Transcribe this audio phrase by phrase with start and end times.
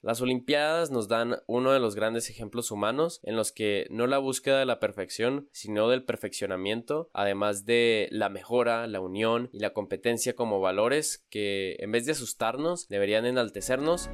[0.00, 4.18] Las Olimpiadas nos dan uno de los grandes ejemplos humanos en los que no la
[4.18, 9.72] búsqueda de la perfección, sino del perfeccionamiento, además de la mejora, la unión y la
[9.72, 14.08] competencia como valores que en vez de asustarnos deberían enaltecernos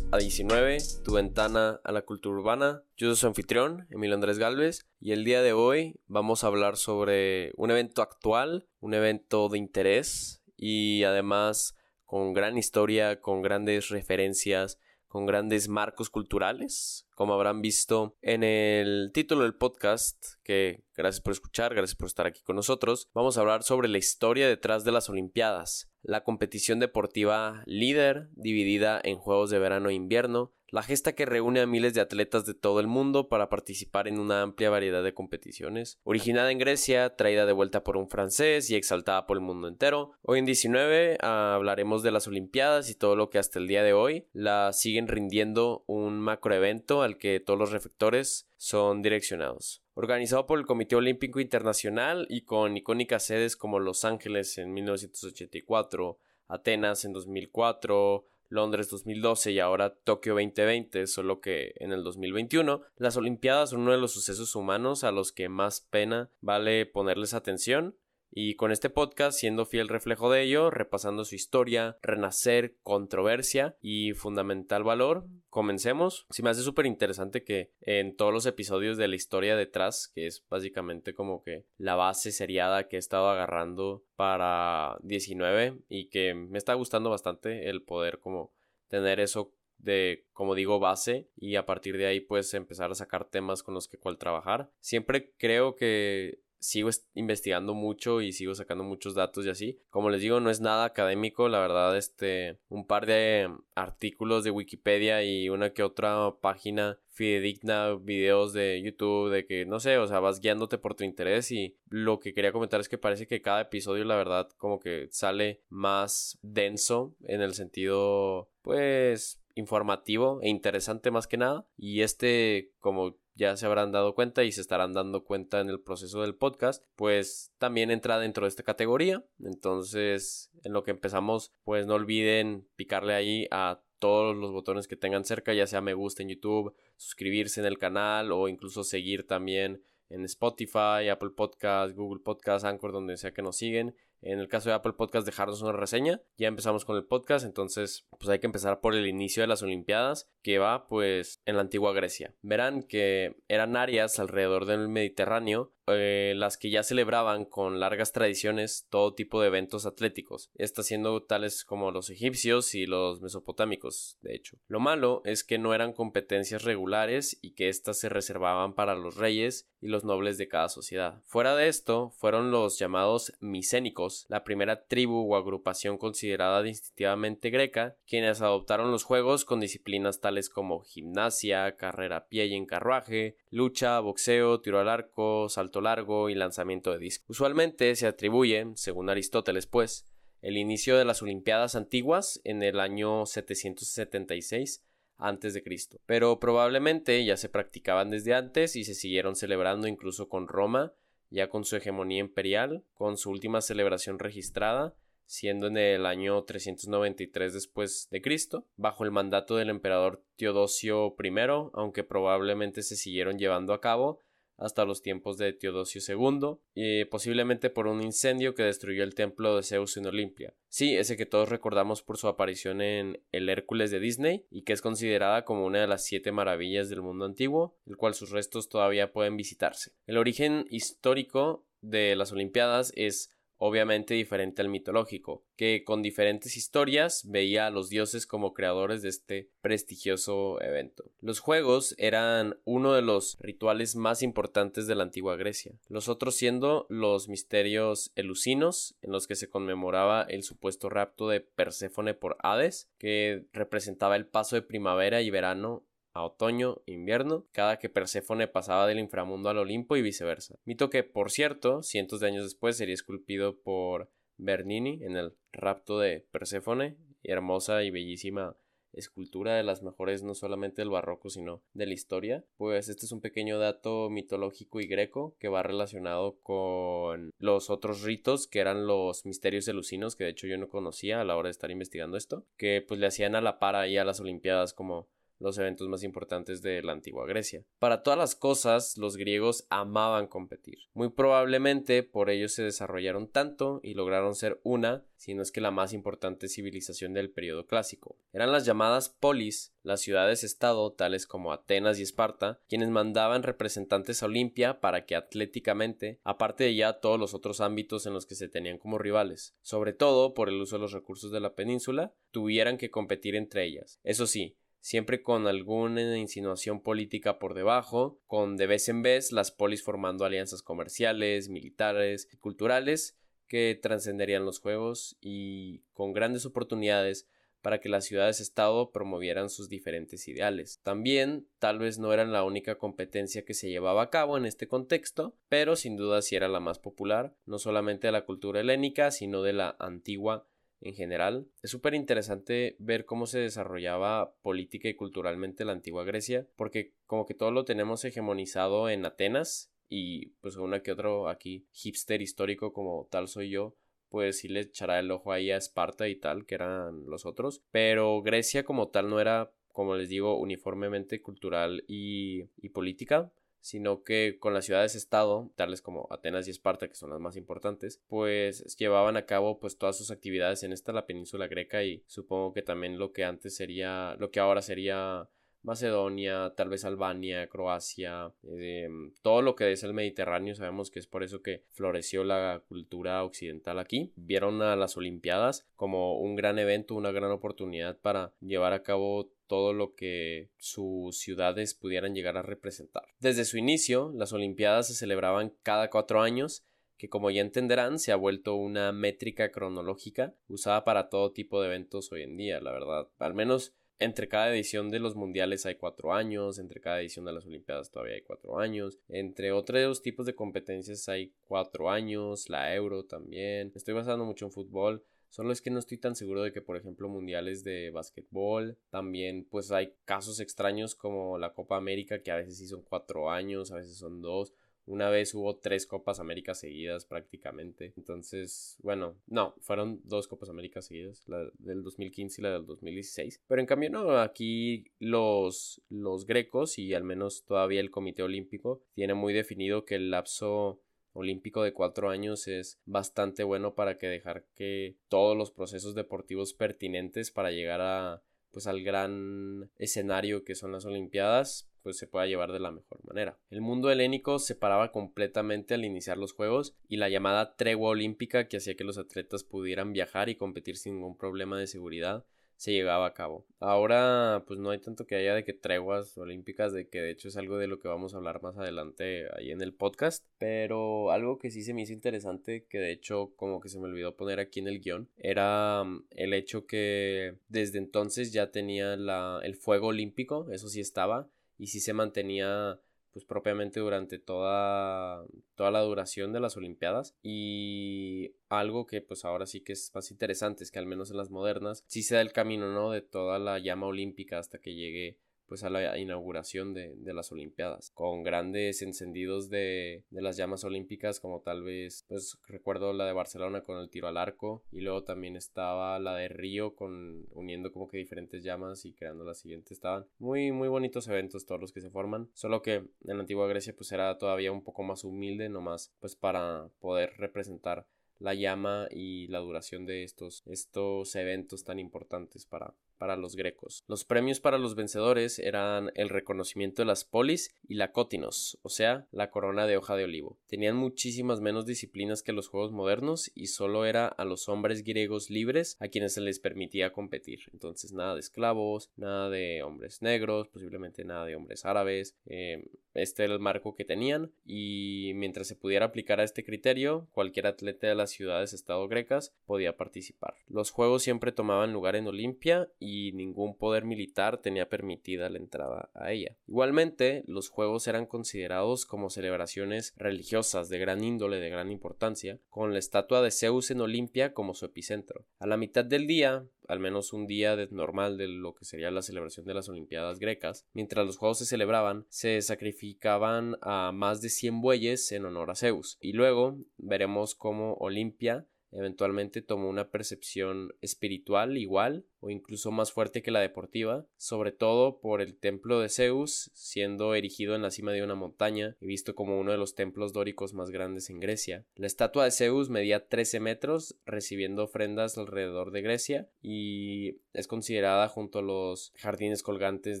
[0.10, 2.82] a 19, tu ventana a la cultura urbana.
[2.96, 6.78] Yo soy su anfitrión, Emilio Andrés Galvez, y el día de hoy vamos a hablar
[6.78, 11.76] sobre un evento actual, un evento de interés y además
[12.06, 19.10] con gran historia, con grandes referencias, con grandes marcos culturales, como habrán visto en el
[19.12, 23.40] título del podcast, que gracias por escuchar, gracias por estar aquí con nosotros, vamos a
[23.40, 29.50] hablar sobre la historia detrás de las Olimpiadas, la competición deportiva líder dividida en Juegos
[29.50, 32.86] de Verano e Invierno, la gesta que reúne a miles de atletas de todo el
[32.86, 35.98] mundo para participar en una amplia variedad de competiciones.
[36.04, 40.12] Originada en Grecia, traída de vuelta por un francés y exaltada por el mundo entero.
[40.22, 43.82] Hoy en 19 ah, hablaremos de las Olimpiadas y todo lo que hasta el día
[43.82, 49.82] de hoy la siguen rindiendo un macroevento al que todos los reflectores son direccionados.
[49.94, 56.18] Organizado por el Comité Olímpico Internacional y con icónicas sedes como Los Ángeles en 1984,
[56.46, 63.16] Atenas en 2004, Londres 2012 y ahora Tokio 2020, solo que en el 2021, las
[63.16, 67.96] Olimpiadas son uno de los sucesos humanos a los que más pena vale ponerles atención
[68.30, 74.12] y con este podcast, siendo fiel reflejo de ello, repasando su historia, renacer, controversia y
[74.12, 76.26] fundamental valor, comencemos.
[76.30, 80.26] Si me hace súper interesante que en todos los episodios de la historia detrás, que
[80.26, 86.34] es básicamente como que la base seriada que he estado agarrando para 19 y que
[86.34, 88.52] me está gustando bastante el poder como
[88.88, 93.24] tener eso de, como digo, base y a partir de ahí pues empezar a sacar
[93.24, 94.70] temas con los que cual trabajar.
[94.80, 99.78] Siempre creo que sigo investigando mucho y sigo sacando muchos datos y así.
[99.90, 104.50] Como les digo, no es nada académico, la verdad, este, un par de artículos de
[104.50, 110.06] Wikipedia y una que otra página fidedigna, videos de YouTube, de que, no sé, o
[110.06, 113.42] sea, vas guiándote por tu interés y lo que quería comentar es que parece que
[113.42, 120.48] cada episodio, la verdad, como que sale más denso en el sentido, pues, informativo e
[120.48, 121.66] interesante más que nada.
[121.76, 125.80] Y este, como ya se habrán dado cuenta y se estarán dando cuenta en el
[125.80, 129.24] proceso del podcast, pues también entra dentro de esta categoría.
[129.42, 134.96] Entonces, en lo que empezamos, pues no olviden picarle ahí a todos los botones que
[134.96, 139.24] tengan cerca, ya sea me gusta en YouTube, suscribirse en el canal o incluso seguir
[139.26, 143.94] también en Spotify, Apple Podcast, Google Podcast, Anchor, donde sea que nos siguen.
[144.20, 146.20] En el caso de Apple Podcast, dejarnos una reseña.
[146.36, 149.62] Ya empezamos con el podcast, entonces pues hay que empezar por el inicio de las
[149.62, 152.34] Olimpiadas, que va pues en la antigua Grecia.
[152.42, 158.86] Verán que eran áreas alrededor del Mediterráneo eh, las que ya celebraban con largas tradiciones
[158.90, 164.34] todo tipo de eventos atléticos, estas siendo tales como los egipcios y los mesopotámicos, de
[164.34, 164.58] hecho.
[164.66, 169.16] Lo malo es que no eran competencias regulares y que éstas se reservaban para los
[169.16, 171.22] reyes y los nobles de cada sociedad.
[171.24, 177.96] Fuera de esto, fueron los llamados micénicos, la primera tribu o agrupación considerada distintivamente greca,
[178.06, 183.36] quienes adoptaron los juegos con disciplinas tales como gimnasia, carrera a pie y en carruaje,
[183.50, 187.24] lucha, boxeo, tiro al arco, salto largo y lanzamiento de disco.
[187.28, 190.06] Usualmente se atribuye, según Aristóteles, pues,
[190.42, 194.84] el inicio de las Olimpiadas antiguas en el año 776
[195.18, 195.62] a.C.,
[196.06, 200.92] pero probablemente ya se practicaban desde antes y se siguieron celebrando incluso con Roma,
[201.30, 204.94] ya con su hegemonía imperial, con su última celebración registrada
[205.28, 211.30] siendo en el año 393 después de Cristo, bajo el mandato del emperador Teodosio I,
[211.74, 214.20] aunque probablemente se siguieron llevando a cabo
[214.58, 219.56] hasta los tiempos de Teodosio II, y posiblemente por un incendio que destruyó el templo
[219.56, 220.54] de Zeus en Olimpia.
[220.68, 224.72] Sí, ese que todos recordamos por su aparición en El Hércules de Disney y que
[224.72, 228.68] es considerada como una de las siete maravillas del mundo antiguo, el cual sus restos
[228.68, 229.92] todavía pueden visitarse.
[230.06, 237.28] El origen histórico de las Olimpiadas es obviamente diferente al mitológico, que con diferentes historias
[237.28, 241.04] veía a los dioses como creadores de este prestigioso evento.
[241.20, 246.36] Los juegos eran uno de los rituales más importantes de la antigua Grecia, los otros
[246.36, 252.36] siendo los misterios elusinos, en los que se conmemoraba el supuesto rapto de Perséfone por
[252.40, 255.84] Hades, que representaba el paso de primavera y verano
[256.18, 260.58] a otoño invierno, cada que Perséfone pasaba del inframundo al Olimpo y viceversa.
[260.64, 266.00] Mito que, por cierto, cientos de años después sería esculpido por Bernini en el rapto
[266.00, 268.56] de Perséfone, hermosa y bellísima
[268.92, 273.12] escultura de las mejores no solamente del barroco sino de la historia pues este es
[273.12, 278.86] un pequeño dato mitológico y greco que va relacionado con los otros ritos que eran
[278.86, 282.16] los misterios elusinos que de hecho yo no conocía a la hora de estar investigando
[282.16, 285.06] esto que pues le hacían a la par ahí a las olimpiadas como
[285.38, 287.64] los eventos más importantes de la antigua Grecia.
[287.78, 290.78] Para todas las cosas, los griegos amaban competir.
[290.94, 295.60] Muy probablemente por ello se desarrollaron tanto y lograron ser una, si no es que
[295.60, 298.16] la más importante civilización del periodo clásico.
[298.32, 304.26] Eran las llamadas polis, las ciudades-estado, tales como Atenas y Esparta, quienes mandaban representantes a
[304.26, 308.48] Olimpia para que atléticamente, aparte de ya todos los otros ámbitos en los que se
[308.48, 312.78] tenían como rivales, sobre todo por el uso de los recursos de la península, tuvieran
[312.78, 313.98] que competir entre ellas.
[314.02, 319.50] Eso sí, siempre con alguna insinuación política por debajo, con de vez en vez las
[319.50, 323.16] polis formando alianzas comerciales, militares y culturales
[323.48, 327.26] que trascenderían los juegos y con grandes oportunidades
[327.62, 330.80] para que las ciudades-estado promovieran sus diferentes ideales.
[330.82, 334.68] También, tal vez no eran la única competencia que se llevaba a cabo en este
[334.68, 339.10] contexto, pero sin duda sí era la más popular, no solamente de la cultura helénica,
[339.10, 340.46] sino de la antigua
[340.80, 341.46] en general.
[341.62, 347.26] Es súper interesante ver cómo se desarrollaba política y culturalmente la antigua Grecia, porque como
[347.26, 352.72] que todo lo tenemos hegemonizado en Atenas y pues una que otro aquí hipster histórico
[352.72, 353.74] como tal soy yo,
[354.08, 357.62] pues sí le echará el ojo ahí a Esparta y tal, que eran los otros,
[357.70, 363.30] pero Grecia como tal no era como les digo, uniformemente cultural y, y política,
[363.68, 368.02] sino que con las ciudades-estado, tales como Atenas y Esparta, que son las más importantes,
[368.08, 372.54] pues llevaban a cabo pues todas sus actividades en esta la península greca y supongo
[372.54, 375.28] que también lo que antes sería, lo que ahora sería
[375.68, 381.06] Macedonia, tal vez Albania, Croacia, em, todo lo que es el Mediterráneo, sabemos que es
[381.06, 384.12] por eso que floreció la cultura occidental aquí.
[384.16, 389.30] Vieron a las Olimpiadas como un gran evento, una gran oportunidad para llevar a cabo
[389.46, 393.04] todo lo que sus ciudades pudieran llegar a representar.
[393.20, 396.64] Desde su inicio, las Olimpiadas se celebraban cada cuatro años
[396.98, 401.68] que como ya entenderán se ha vuelto una métrica cronológica usada para todo tipo de
[401.68, 403.08] eventos hoy en día, la verdad.
[403.18, 407.32] Al menos entre cada edición de los mundiales hay cuatro años, entre cada edición de
[407.32, 412.74] las Olimpiadas todavía hay cuatro años, entre otros tipos de competencias hay cuatro años, la
[412.74, 413.72] Euro también.
[413.74, 416.76] estoy basando mucho en fútbol, Solo es que no estoy tan seguro de que, por
[416.76, 422.36] ejemplo, mundiales de básquetbol, también pues hay casos extraños como la Copa América, que a
[422.36, 424.54] veces sí son cuatro años, a veces son dos.
[424.88, 427.92] Una vez hubo tres Copas América seguidas prácticamente.
[427.98, 433.42] Entonces, bueno, no, fueron dos Copas América seguidas, la del 2015 y la del 2016.
[433.46, 438.80] Pero en cambio, no, aquí los, los grecos y al menos todavía el Comité Olímpico
[438.94, 440.80] tiene muy definido que el lapso
[441.12, 446.54] olímpico de cuatro años es bastante bueno para que dejar que todos los procesos deportivos
[446.54, 452.26] pertinentes para llegar a pues al gran escenario que son las olimpiadas pues se pueda
[452.26, 453.38] llevar de la mejor manera.
[453.48, 458.46] El mundo helénico se paraba completamente al iniciar los juegos y la llamada tregua olímpica
[458.46, 462.26] que hacía que los atletas pudieran viajar y competir sin ningún problema de seguridad
[462.58, 463.46] se llegaba a cabo.
[463.60, 467.28] Ahora pues no hay tanto que haya de que treguas olímpicas, de que de hecho
[467.28, 471.12] es algo de lo que vamos a hablar más adelante ahí en el podcast, pero
[471.12, 474.16] algo que sí se me hizo interesante, que de hecho como que se me olvidó
[474.16, 479.40] poner aquí en el guion, era mm, el hecho que desde entonces ya tenía la,
[479.44, 482.80] el fuego olímpico, eso sí estaba, y sí se mantenía
[483.12, 485.24] pues propiamente durante toda,
[485.56, 487.16] toda la duración de las Olimpiadas.
[487.22, 491.16] Y algo que pues ahora sí que es más interesante es que al menos en
[491.16, 494.74] las modernas sí se da el camino no de toda la llama olímpica hasta que
[494.74, 495.18] llegue
[495.48, 501.20] pues a la inauguración de, las Olimpiadas, con grandes encendidos de, de, las llamas olímpicas,
[501.20, 505.04] como tal vez, pues recuerdo la de Barcelona con el tiro al arco, y luego
[505.04, 509.74] también estaba la de Río con uniendo como que diferentes llamas y creando la siguiente.
[509.74, 513.48] Estaban muy, muy bonitos eventos todos los que se forman, solo que en la antigua
[513.48, 517.86] Grecia pues era todavía un poco más humilde, nomás pues para poder representar
[518.18, 523.84] la llama y la duración de estos, estos eventos tan importantes para, para los grecos.
[523.86, 528.68] Los premios para los vencedores eran el reconocimiento de las polis y la cótinos, o
[528.68, 530.36] sea, la corona de hoja de olivo.
[530.46, 535.30] Tenían muchísimas menos disciplinas que los juegos modernos y solo era a los hombres griegos
[535.30, 537.40] libres a quienes se les permitía competir.
[537.52, 542.16] Entonces nada de esclavos, nada de hombres negros, posiblemente nada de hombres árabes.
[542.26, 542.64] Eh,
[542.94, 547.46] este era el marco que tenían y mientras se pudiera aplicar a este criterio, cualquier
[547.46, 550.34] atleta de las ciudades estado grecas podía participar.
[550.48, 555.90] Los juegos siempre tomaban lugar en Olimpia y ningún poder militar tenía permitida la entrada
[555.94, 556.36] a ella.
[556.46, 562.72] Igualmente, los juegos eran considerados como celebraciones religiosas de gran índole, de gran importancia, con
[562.72, 565.26] la estatua de Zeus en Olimpia como su epicentro.
[565.38, 569.02] A la mitad del día, al menos un día normal de lo que sería la
[569.02, 574.28] celebración de las Olimpiadas grecas, mientras los juegos se celebraban, se sacrificaban a más de
[574.28, 575.98] 100 bueyes en honor a Zeus.
[576.00, 583.22] Y luego veremos cómo Olimpia eventualmente tomó una percepción espiritual igual o incluso más fuerte
[583.22, 587.92] que la deportiva, sobre todo por el templo de Zeus, siendo erigido en la cima
[587.92, 591.64] de una montaña y visto como uno de los templos dóricos más grandes en Grecia.
[591.76, 598.08] La estatua de Zeus medía 13 metros, recibiendo ofrendas alrededor de Grecia y es considerada
[598.08, 600.00] junto a los jardines colgantes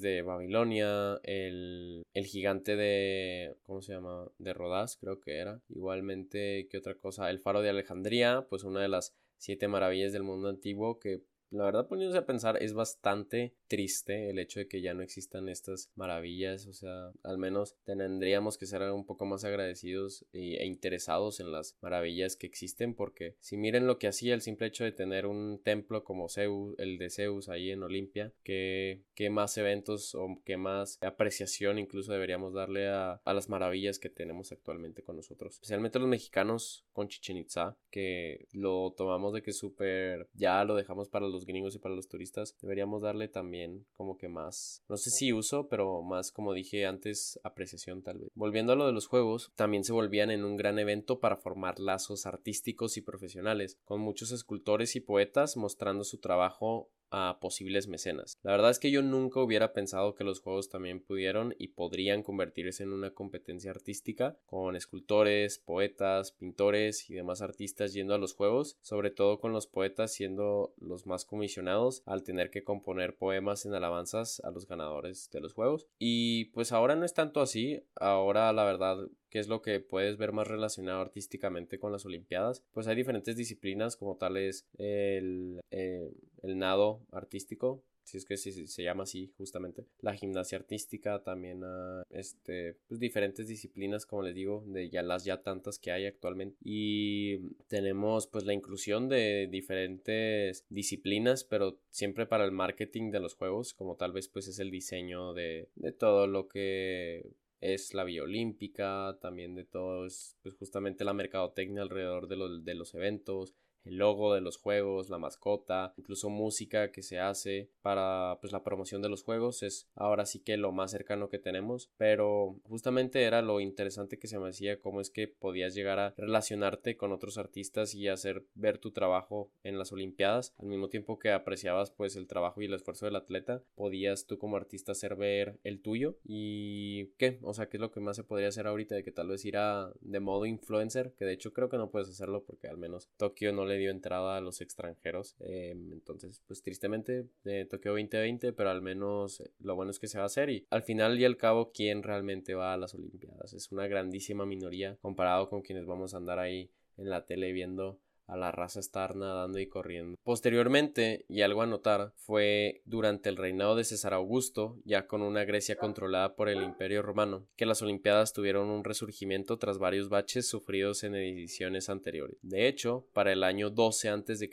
[0.00, 3.56] de Babilonia, el, el gigante de...
[3.62, 4.26] ¿cómo se llama?
[4.38, 5.60] de Rodás, creo que era.
[5.68, 7.30] Igualmente, ¿qué otra cosa?
[7.30, 11.64] El faro de Alejandría, pues una de las siete maravillas del mundo antiguo que la
[11.64, 15.90] verdad, poniéndose a pensar, es bastante triste el hecho de que ya no existan estas
[15.94, 16.66] maravillas.
[16.66, 21.76] O sea, al menos tendríamos que ser un poco más agradecidos e interesados en las
[21.80, 22.94] maravillas que existen.
[22.94, 26.74] Porque si miren lo que hacía el simple hecho de tener un templo como Zeus,
[26.78, 32.54] el de Zeus ahí en Olimpia, que, más eventos o qué más apreciación incluso deberíamos
[32.54, 35.54] darle a, a las maravillas que tenemos actualmente con nosotros.
[35.54, 41.10] Especialmente los mexicanos con Chichen Itza, que lo tomamos de que súper ya lo dejamos
[41.10, 44.96] para los los gringos y para los turistas, deberíamos darle también como que más, no
[44.96, 48.30] sé si uso, pero más como dije antes, apreciación tal vez.
[48.34, 51.78] Volviendo a lo de los juegos, también se volvían en un gran evento para formar
[51.78, 58.38] lazos artísticos y profesionales, con muchos escultores y poetas mostrando su trabajo a posibles mecenas.
[58.42, 62.22] La verdad es que yo nunca hubiera pensado que los juegos también pudieron y podrían
[62.22, 68.34] convertirse en una competencia artística con escultores, poetas, pintores y demás artistas yendo a los
[68.34, 73.66] juegos, sobre todo con los poetas siendo los más comisionados al tener que componer poemas
[73.66, 75.86] en alabanzas a los ganadores de los juegos.
[75.98, 78.98] Y pues ahora no es tanto así, ahora la verdad
[79.30, 83.36] que es lo que puedes ver más relacionado artísticamente con las Olimpiadas, pues hay diferentes
[83.36, 86.10] disciplinas como tales el, eh,
[86.42, 92.02] el nado artístico, si es que se llama así justamente la gimnasia artística también a
[92.08, 96.56] este pues diferentes disciplinas como les digo de ya las ya tantas que hay actualmente.
[96.64, 97.36] Y
[97.68, 103.74] tenemos pues la inclusión de diferentes disciplinas pero siempre para el marketing de los juegos
[103.74, 108.22] como tal vez pues es el diseño de, de todo lo que es la vía
[108.22, 113.54] olímpica, también de todo es pues, justamente la mercadotecnia alrededor de, los, de los eventos,
[113.88, 118.62] el logo de los juegos, la mascota, incluso música que se hace para pues la
[118.62, 123.22] promoción de los juegos es ahora sí que lo más cercano que tenemos, pero justamente
[123.22, 127.12] era lo interesante que se me hacía cómo es que podías llegar a relacionarte con
[127.12, 130.54] otros artistas y hacer ver tu trabajo en las olimpiadas.
[130.58, 134.38] Al mismo tiempo que apreciabas pues el trabajo y el esfuerzo del atleta, podías tú
[134.38, 136.18] como artista hacer ver el tuyo.
[136.24, 139.12] Y qué, o sea, qué es lo que más se podría hacer ahorita de que
[139.12, 142.44] tal vez ir a de modo influencer, que de hecho creo que no puedes hacerlo
[142.44, 145.36] porque al menos Tokio no le dio entrada a los extranjeros.
[145.40, 150.08] Em, entonces, pues tristemente, de Tokio 2020, pero al menos eh, lo bueno es que
[150.08, 150.50] se va a hacer.
[150.50, 153.52] Y al final y al cabo, ¿quién realmente va a las Olimpiadas?
[153.54, 157.98] Es una grandísima minoría comparado con quienes vamos a andar ahí en la tele viendo
[158.28, 160.16] a la raza estar nadando y corriendo.
[160.22, 165.44] Posteriormente, y algo a notar, fue durante el reinado de César Augusto, ya con una
[165.44, 170.48] Grecia controlada por el Imperio Romano, que las Olimpiadas tuvieron un resurgimiento tras varios baches
[170.48, 172.36] sufridos en ediciones anteriores.
[172.42, 174.48] De hecho, para el año 12 a.C.,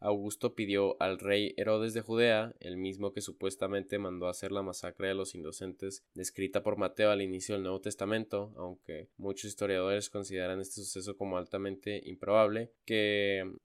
[0.00, 5.08] Augusto pidió al rey Herodes de Judea, el mismo que supuestamente mandó hacer la masacre
[5.08, 10.60] de los inocentes descrita por Mateo al inicio del Nuevo Testamento, aunque muchos historiadores consideran
[10.60, 13.13] este suceso como altamente improbable, que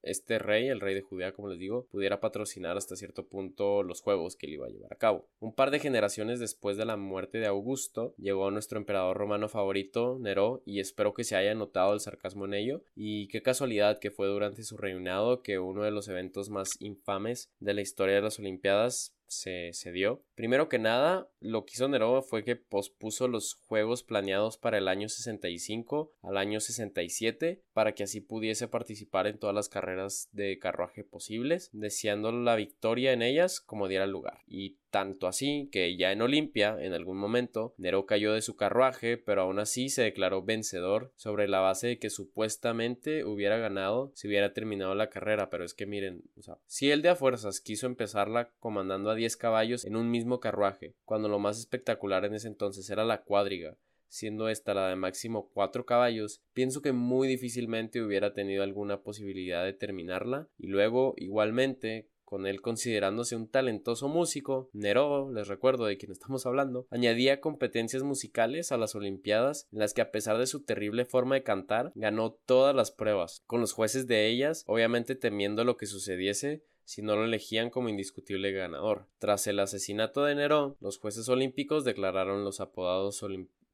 [0.02, 4.00] este rey, el rey de Judea, como les digo, pudiera patrocinar hasta cierto punto los
[4.00, 5.28] juegos que él iba a llevar a cabo.
[5.40, 10.18] Un par de generaciones después de la muerte de Augusto, llegó nuestro emperador romano favorito,
[10.20, 12.84] Neró, y espero que se haya notado el sarcasmo en ello.
[12.94, 17.50] Y qué casualidad que fue durante su reinado que uno de los eventos más infames
[17.60, 20.24] de la historia de las Olimpiadas se, se, dio.
[20.34, 24.88] Primero que nada, lo que hizo Neró fue que pospuso los juegos planeados para el
[24.88, 30.58] año 65 al año 67 para que así pudiese participar en todas las carreras de
[30.58, 34.40] carruaje posibles, deseando la victoria en ellas como diera lugar.
[34.46, 39.16] Y tanto así que ya en Olimpia, en algún momento, Neró cayó de su carruaje,
[39.16, 44.28] pero aún así se declaró vencedor sobre la base de que supuestamente hubiera ganado si
[44.28, 45.48] hubiera terminado la carrera.
[45.48, 46.24] Pero es que miren,
[46.66, 50.96] si él de a fuerzas quiso empezarla comandando a 10 caballos en un mismo carruaje,
[51.06, 53.78] cuando lo más espectacular en ese entonces era la cuadriga,
[54.10, 59.64] siendo esta la de máximo 4 caballos, pienso que muy difícilmente hubiera tenido alguna posibilidad
[59.64, 65.96] de terminarla y luego igualmente con él considerándose un talentoso músico, Neró, les recuerdo de
[65.96, 70.46] quien estamos hablando, añadía competencias musicales a las Olimpiadas en las que a pesar de
[70.46, 75.16] su terrible forma de cantar, ganó todas las pruebas, con los jueces de ellas obviamente
[75.16, 79.06] temiendo lo que sucediese si no lo elegían como indiscutible ganador.
[79.18, 83.22] Tras el asesinato de Nerón, los jueces olímpicos declararon los apodados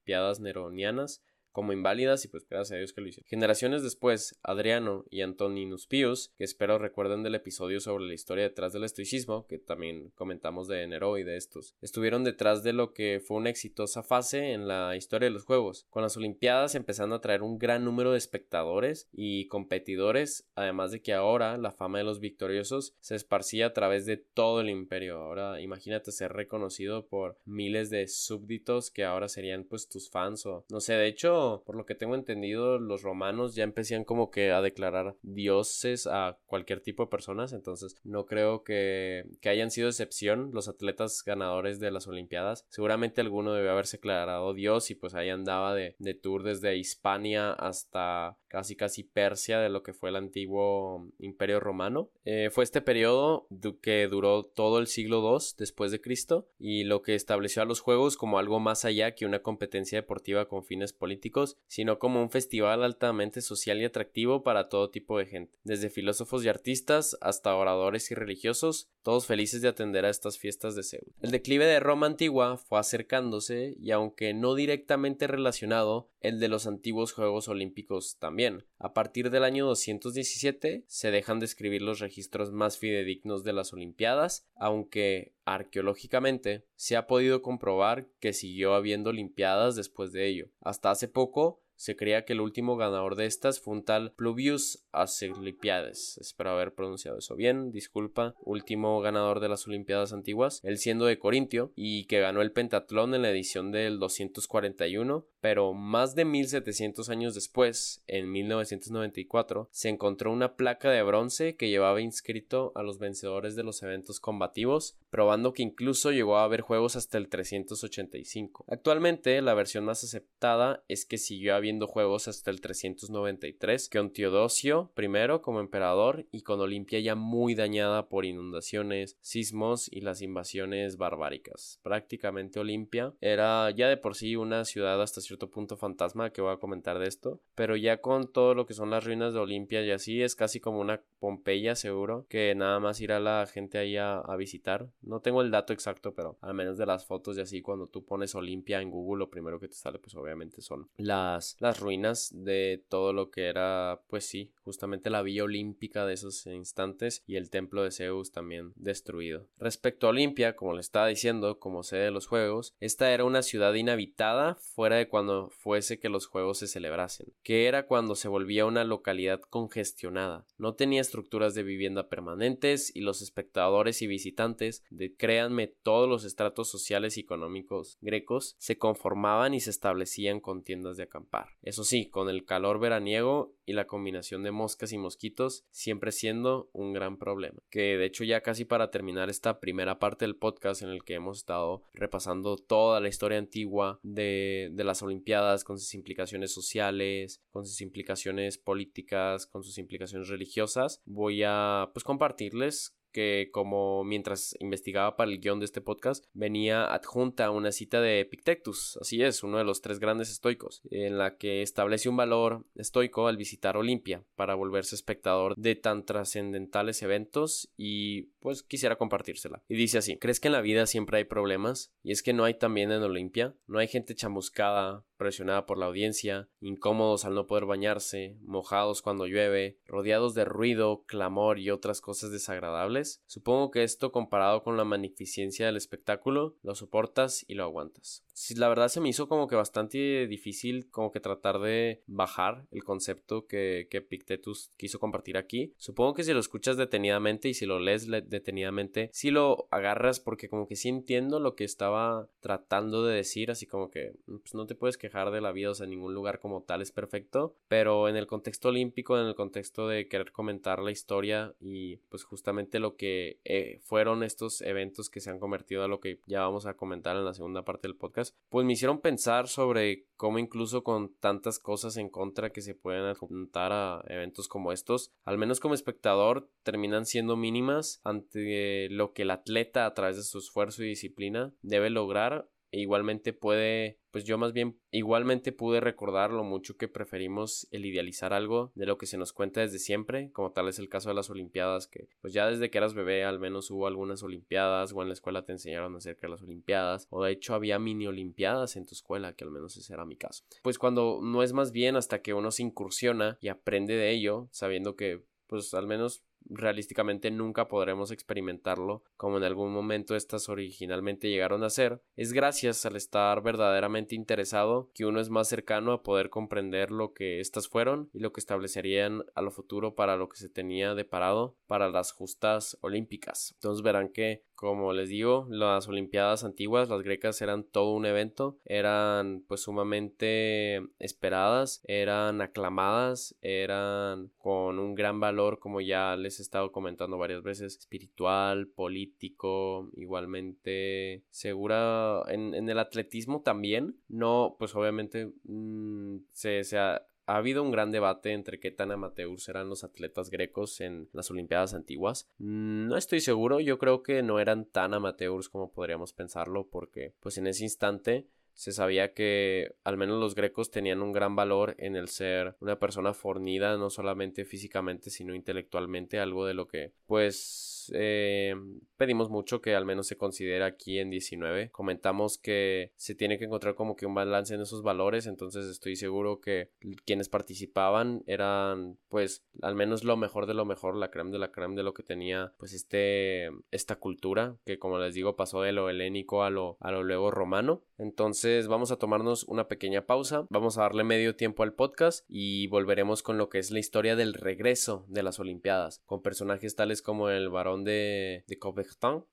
[0.07, 1.21] Olimpiadas Neronianas
[1.57, 3.27] como inválidas y pues gracias a Dios que lo hicieron.
[3.27, 8.75] Generaciones después, Adriano y Antoninus Pius, que espero recuerden del episodio sobre la historia detrás
[8.75, 13.23] del estoicismo, que también comentamos de Nero y de estos, estuvieron detrás de lo que
[13.27, 17.23] fue una exitosa fase en la historia de los Juegos, con las Olimpiadas empezando a
[17.23, 22.05] traer un gran número de espectadores y competidores, además de que ahora la fama de
[22.05, 25.21] los victoriosos se esparcía a través de todo el imperio.
[25.21, 30.67] Ahora imagínate ser reconocido por miles de súbditos que ahora serían pues tus fans o
[30.69, 34.51] no sé, de hecho por lo que tengo entendido, los romanos ya empezaban como que
[34.51, 40.51] a declarar dioses a cualquier tipo de personas, entonces no creo que, hayan sido excepción
[40.53, 42.67] los atletas ganadores de las Olimpiadas.
[42.69, 47.53] Seguramente alguno debe haberse declarado dios y pues ahí andaba de, de tour desde Hispania
[47.53, 52.11] hasta casi casi Persia de lo que fue el antiguo imperio romano.
[52.25, 53.47] Eh, fue este periodo
[53.83, 57.81] que duró todo el siglo II después de Cristo y lo que estableció a los
[57.81, 61.36] Juegos como algo más allá que una competencia deportiva con fines políticos,
[61.67, 66.45] sino como un festival altamente social y atractivo para todo tipo de gente, desde filósofos
[66.45, 71.15] y artistas hasta oradores y religiosos, todos felices de atender a estas fiestas de Zeus.
[71.23, 76.67] El declive de Roma antigua fue acercándose y aunque no directamente relacionado, el de los
[76.67, 78.65] antiguos Juegos Olímpicos también.
[78.81, 83.73] A partir del año 217 se dejan de escribir los registros más fidedignos de las
[83.73, 90.49] Olimpiadas, aunque arqueológicamente se ha podido comprobar que siguió habiendo Olimpiadas después de ello.
[90.61, 94.85] Hasta hace poco se creía que el último ganador de estas fue un tal Pluvius
[94.93, 96.19] Asclepiades.
[96.19, 98.35] Espero haber pronunciado eso bien, disculpa.
[98.41, 103.15] Último ganador de las Olimpiadas antiguas, él siendo de Corintio y que ganó el pentatlón
[103.15, 110.33] en la edición del 241, pero más de 1700 años después, en 1994, se encontró
[110.33, 115.53] una placa de bronce que llevaba inscrito a los vencedores de los eventos combativos, probando
[115.53, 118.65] que incluso llegó a haber juegos hasta el 385.
[118.67, 124.91] Actualmente, la versión más aceptada es que siguió habiendo juegos hasta el 393, con Teodosio
[124.97, 130.97] I como emperador y con Olimpia ya muy dañada por inundaciones, sismos y las invasiones
[130.97, 131.79] barbáricas.
[131.85, 136.53] Prácticamente Olimpia era ya de por sí una ciudad hasta cierto punto fantasma, que voy
[136.53, 139.83] a comentar de esto, pero ya con todo lo que son las ruinas de Olimpia
[139.83, 143.97] y así es casi como una Pompeya seguro, que nada más irá la gente ahí
[143.97, 144.89] a, a visitar.
[145.01, 148.05] No tengo el dato exacto, pero al menos de las fotos y así cuando tú
[148.05, 151.17] pones Olimpia en Google lo primero que te sale pues obviamente son las
[151.61, 156.47] las, ruinas de todo lo que era, pues sí, justamente la villa olímpica de esos
[156.47, 159.47] instantes y el templo de Zeus también destruido.
[159.59, 163.43] Respecto a Olimpia, como le estaba diciendo, como sede de los Juegos, esta era una
[163.43, 168.29] ciudad inhabitada fuera de cuando fuese que los Juegos se celebrasen, que era cuando se
[168.29, 170.47] volvía una localidad congestionada.
[170.59, 176.25] No tenía estructuras de vivienda permanentes y los espectadores y visitantes de, créanme, todos los
[176.25, 181.49] estratos sociales y económicos grecos se conformaban y se establecían con tiendas de acampar.
[181.63, 186.71] Eso sí, con el calor veraniego y la combinación de moscas y mosquitos siempre siendo
[186.73, 187.61] un gran problema.
[187.69, 191.15] Que de hecho ya casi para terminar esta primera parte del podcast en el que
[191.15, 197.43] hemos estado repasando toda la historia antigua de, de las Olimpiadas con sus implicaciones sociales,
[197.51, 204.55] con sus implicaciones políticas, con sus implicaciones religiosas, voy a pues compartirles que como mientras
[204.61, 209.43] investigaba para el guion de este podcast venía adjunta una cita de Epictetus, así es,
[209.43, 213.79] uno de los tres grandes estoicos, en la que establece un valor estoico al visitar
[213.79, 219.63] Olimpia para volverse espectador de tan trascendentales eventos y pues quisiera compartírsela.
[219.67, 221.95] Y dice así, ¿crees que en la vida siempre hay problemas?
[222.03, 225.87] Y es que no hay también en Olimpia, no hay gente chamuscada, presionada por la
[225.87, 232.01] audiencia, incómodos al no poder bañarse, mojados cuando llueve, rodeados de ruido, clamor y otras
[232.01, 237.65] cosas desagradables, supongo que esto comparado con la magnificencia del espectáculo, lo soportas y lo
[237.65, 238.25] aguantas.
[238.55, 242.85] La verdad se me hizo como que bastante difícil como que tratar de bajar el
[242.85, 245.73] concepto que, que Pictetus quiso compartir aquí.
[245.79, 250.49] Supongo que si lo escuchas detenidamente y si lo lees detenidamente, si lo agarras porque
[250.49, 254.67] como que sí entiendo lo que estaba tratando de decir, así como que pues no
[254.67, 258.09] te puedes quejar de la vida, o sea, ningún lugar como tal es perfecto, pero
[258.09, 262.79] en el contexto olímpico, en el contexto de querer comentar la historia y pues justamente
[262.79, 266.67] lo que eh, fueron estos eventos que se han convertido a lo que ya vamos
[266.67, 270.83] a comentar en la segunda parte del podcast, pues me hicieron pensar sobre cómo incluso
[270.83, 275.61] con tantas cosas en contra que se pueden apuntar a eventos como estos, al menos
[275.61, 280.83] como espectador, terminan siendo mínimas ante lo que el atleta a través de su esfuerzo
[280.83, 286.45] y disciplina debe lograr e igualmente puede, pues yo más bien igualmente pude recordar lo
[286.45, 290.53] mucho que preferimos el idealizar algo de lo que se nos cuenta desde siempre, como
[290.53, 293.39] tal es el caso de las Olimpiadas, que pues ya desde que eras bebé al
[293.39, 297.23] menos hubo algunas Olimpiadas o en la escuela te enseñaron acerca de las Olimpiadas, o
[297.25, 300.45] de hecho había mini Olimpiadas en tu escuela, que al menos ese era mi caso.
[300.63, 304.49] Pues cuando no es más bien hasta que uno se incursiona y aprende de ello,
[304.51, 311.29] sabiendo que pues al menos realísticamente nunca podremos experimentarlo como en algún momento estas originalmente
[311.29, 316.03] llegaron a ser, es gracias al estar verdaderamente interesado que uno es más cercano a
[316.03, 320.29] poder comprender lo que éstas fueron y lo que establecerían a lo futuro para lo
[320.29, 323.53] que se tenía deparado para las justas olímpicas.
[323.55, 328.59] Entonces verán que como les digo, las Olimpiadas antiguas, las grecas eran todo un evento,
[328.65, 336.43] eran pues sumamente esperadas, eran aclamadas, eran con un gran valor, como ya les he
[336.43, 345.33] estado comentando varias veces, espiritual, político, igualmente segura en, el atletismo también, no, pues obviamente
[345.45, 349.83] mm, se, se ha ha habido un gran debate entre qué tan amateurs eran los
[349.83, 352.29] atletas grecos en las Olimpiadas antiguas.
[352.39, 357.37] No estoy seguro, yo creo que no eran tan amateurs como podríamos pensarlo, porque pues
[357.39, 361.95] en ese instante se sabía que al menos los grecos tenían un gran valor en
[361.95, 367.76] el ser una persona fornida no solamente físicamente sino intelectualmente algo de lo que pues
[367.95, 368.55] eh,
[368.97, 371.71] pedimos mucho que al menos se considere aquí en 19.
[371.71, 375.97] Comentamos que se tiene que encontrar como que un balance en esos valores, entonces estoy
[375.97, 376.71] seguro que
[377.05, 381.53] quienes participaban eran pues al menos lo mejor de lo mejor, la creme de la
[381.53, 385.73] creme de lo que tenía pues este esta cultura que como les digo pasó de
[385.73, 387.83] lo helénico a lo a lo luego romano.
[387.99, 392.67] Entonces vamos a tomarnos una pequeña pausa, vamos a darle medio tiempo al podcast y
[392.67, 397.03] volveremos con lo que es la historia del regreso de las Olimpiadas, con personajes tales
[397.03, 398.59] como el varón de, de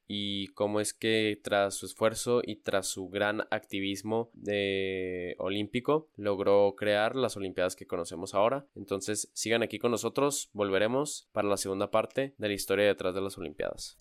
[0.08, 6.76] y cómo es que tras su esfuerzo y tras su gran activismo de olímpico logró
[6.76, 8.66] crear las Olimpiadas que conocemos ahora.
[8.76, 13.22] Entonces sigan aquí con nosotros, volveremos para la segunda parte de la historia detrás de
[13.22, 13.98] las Olimpiadas.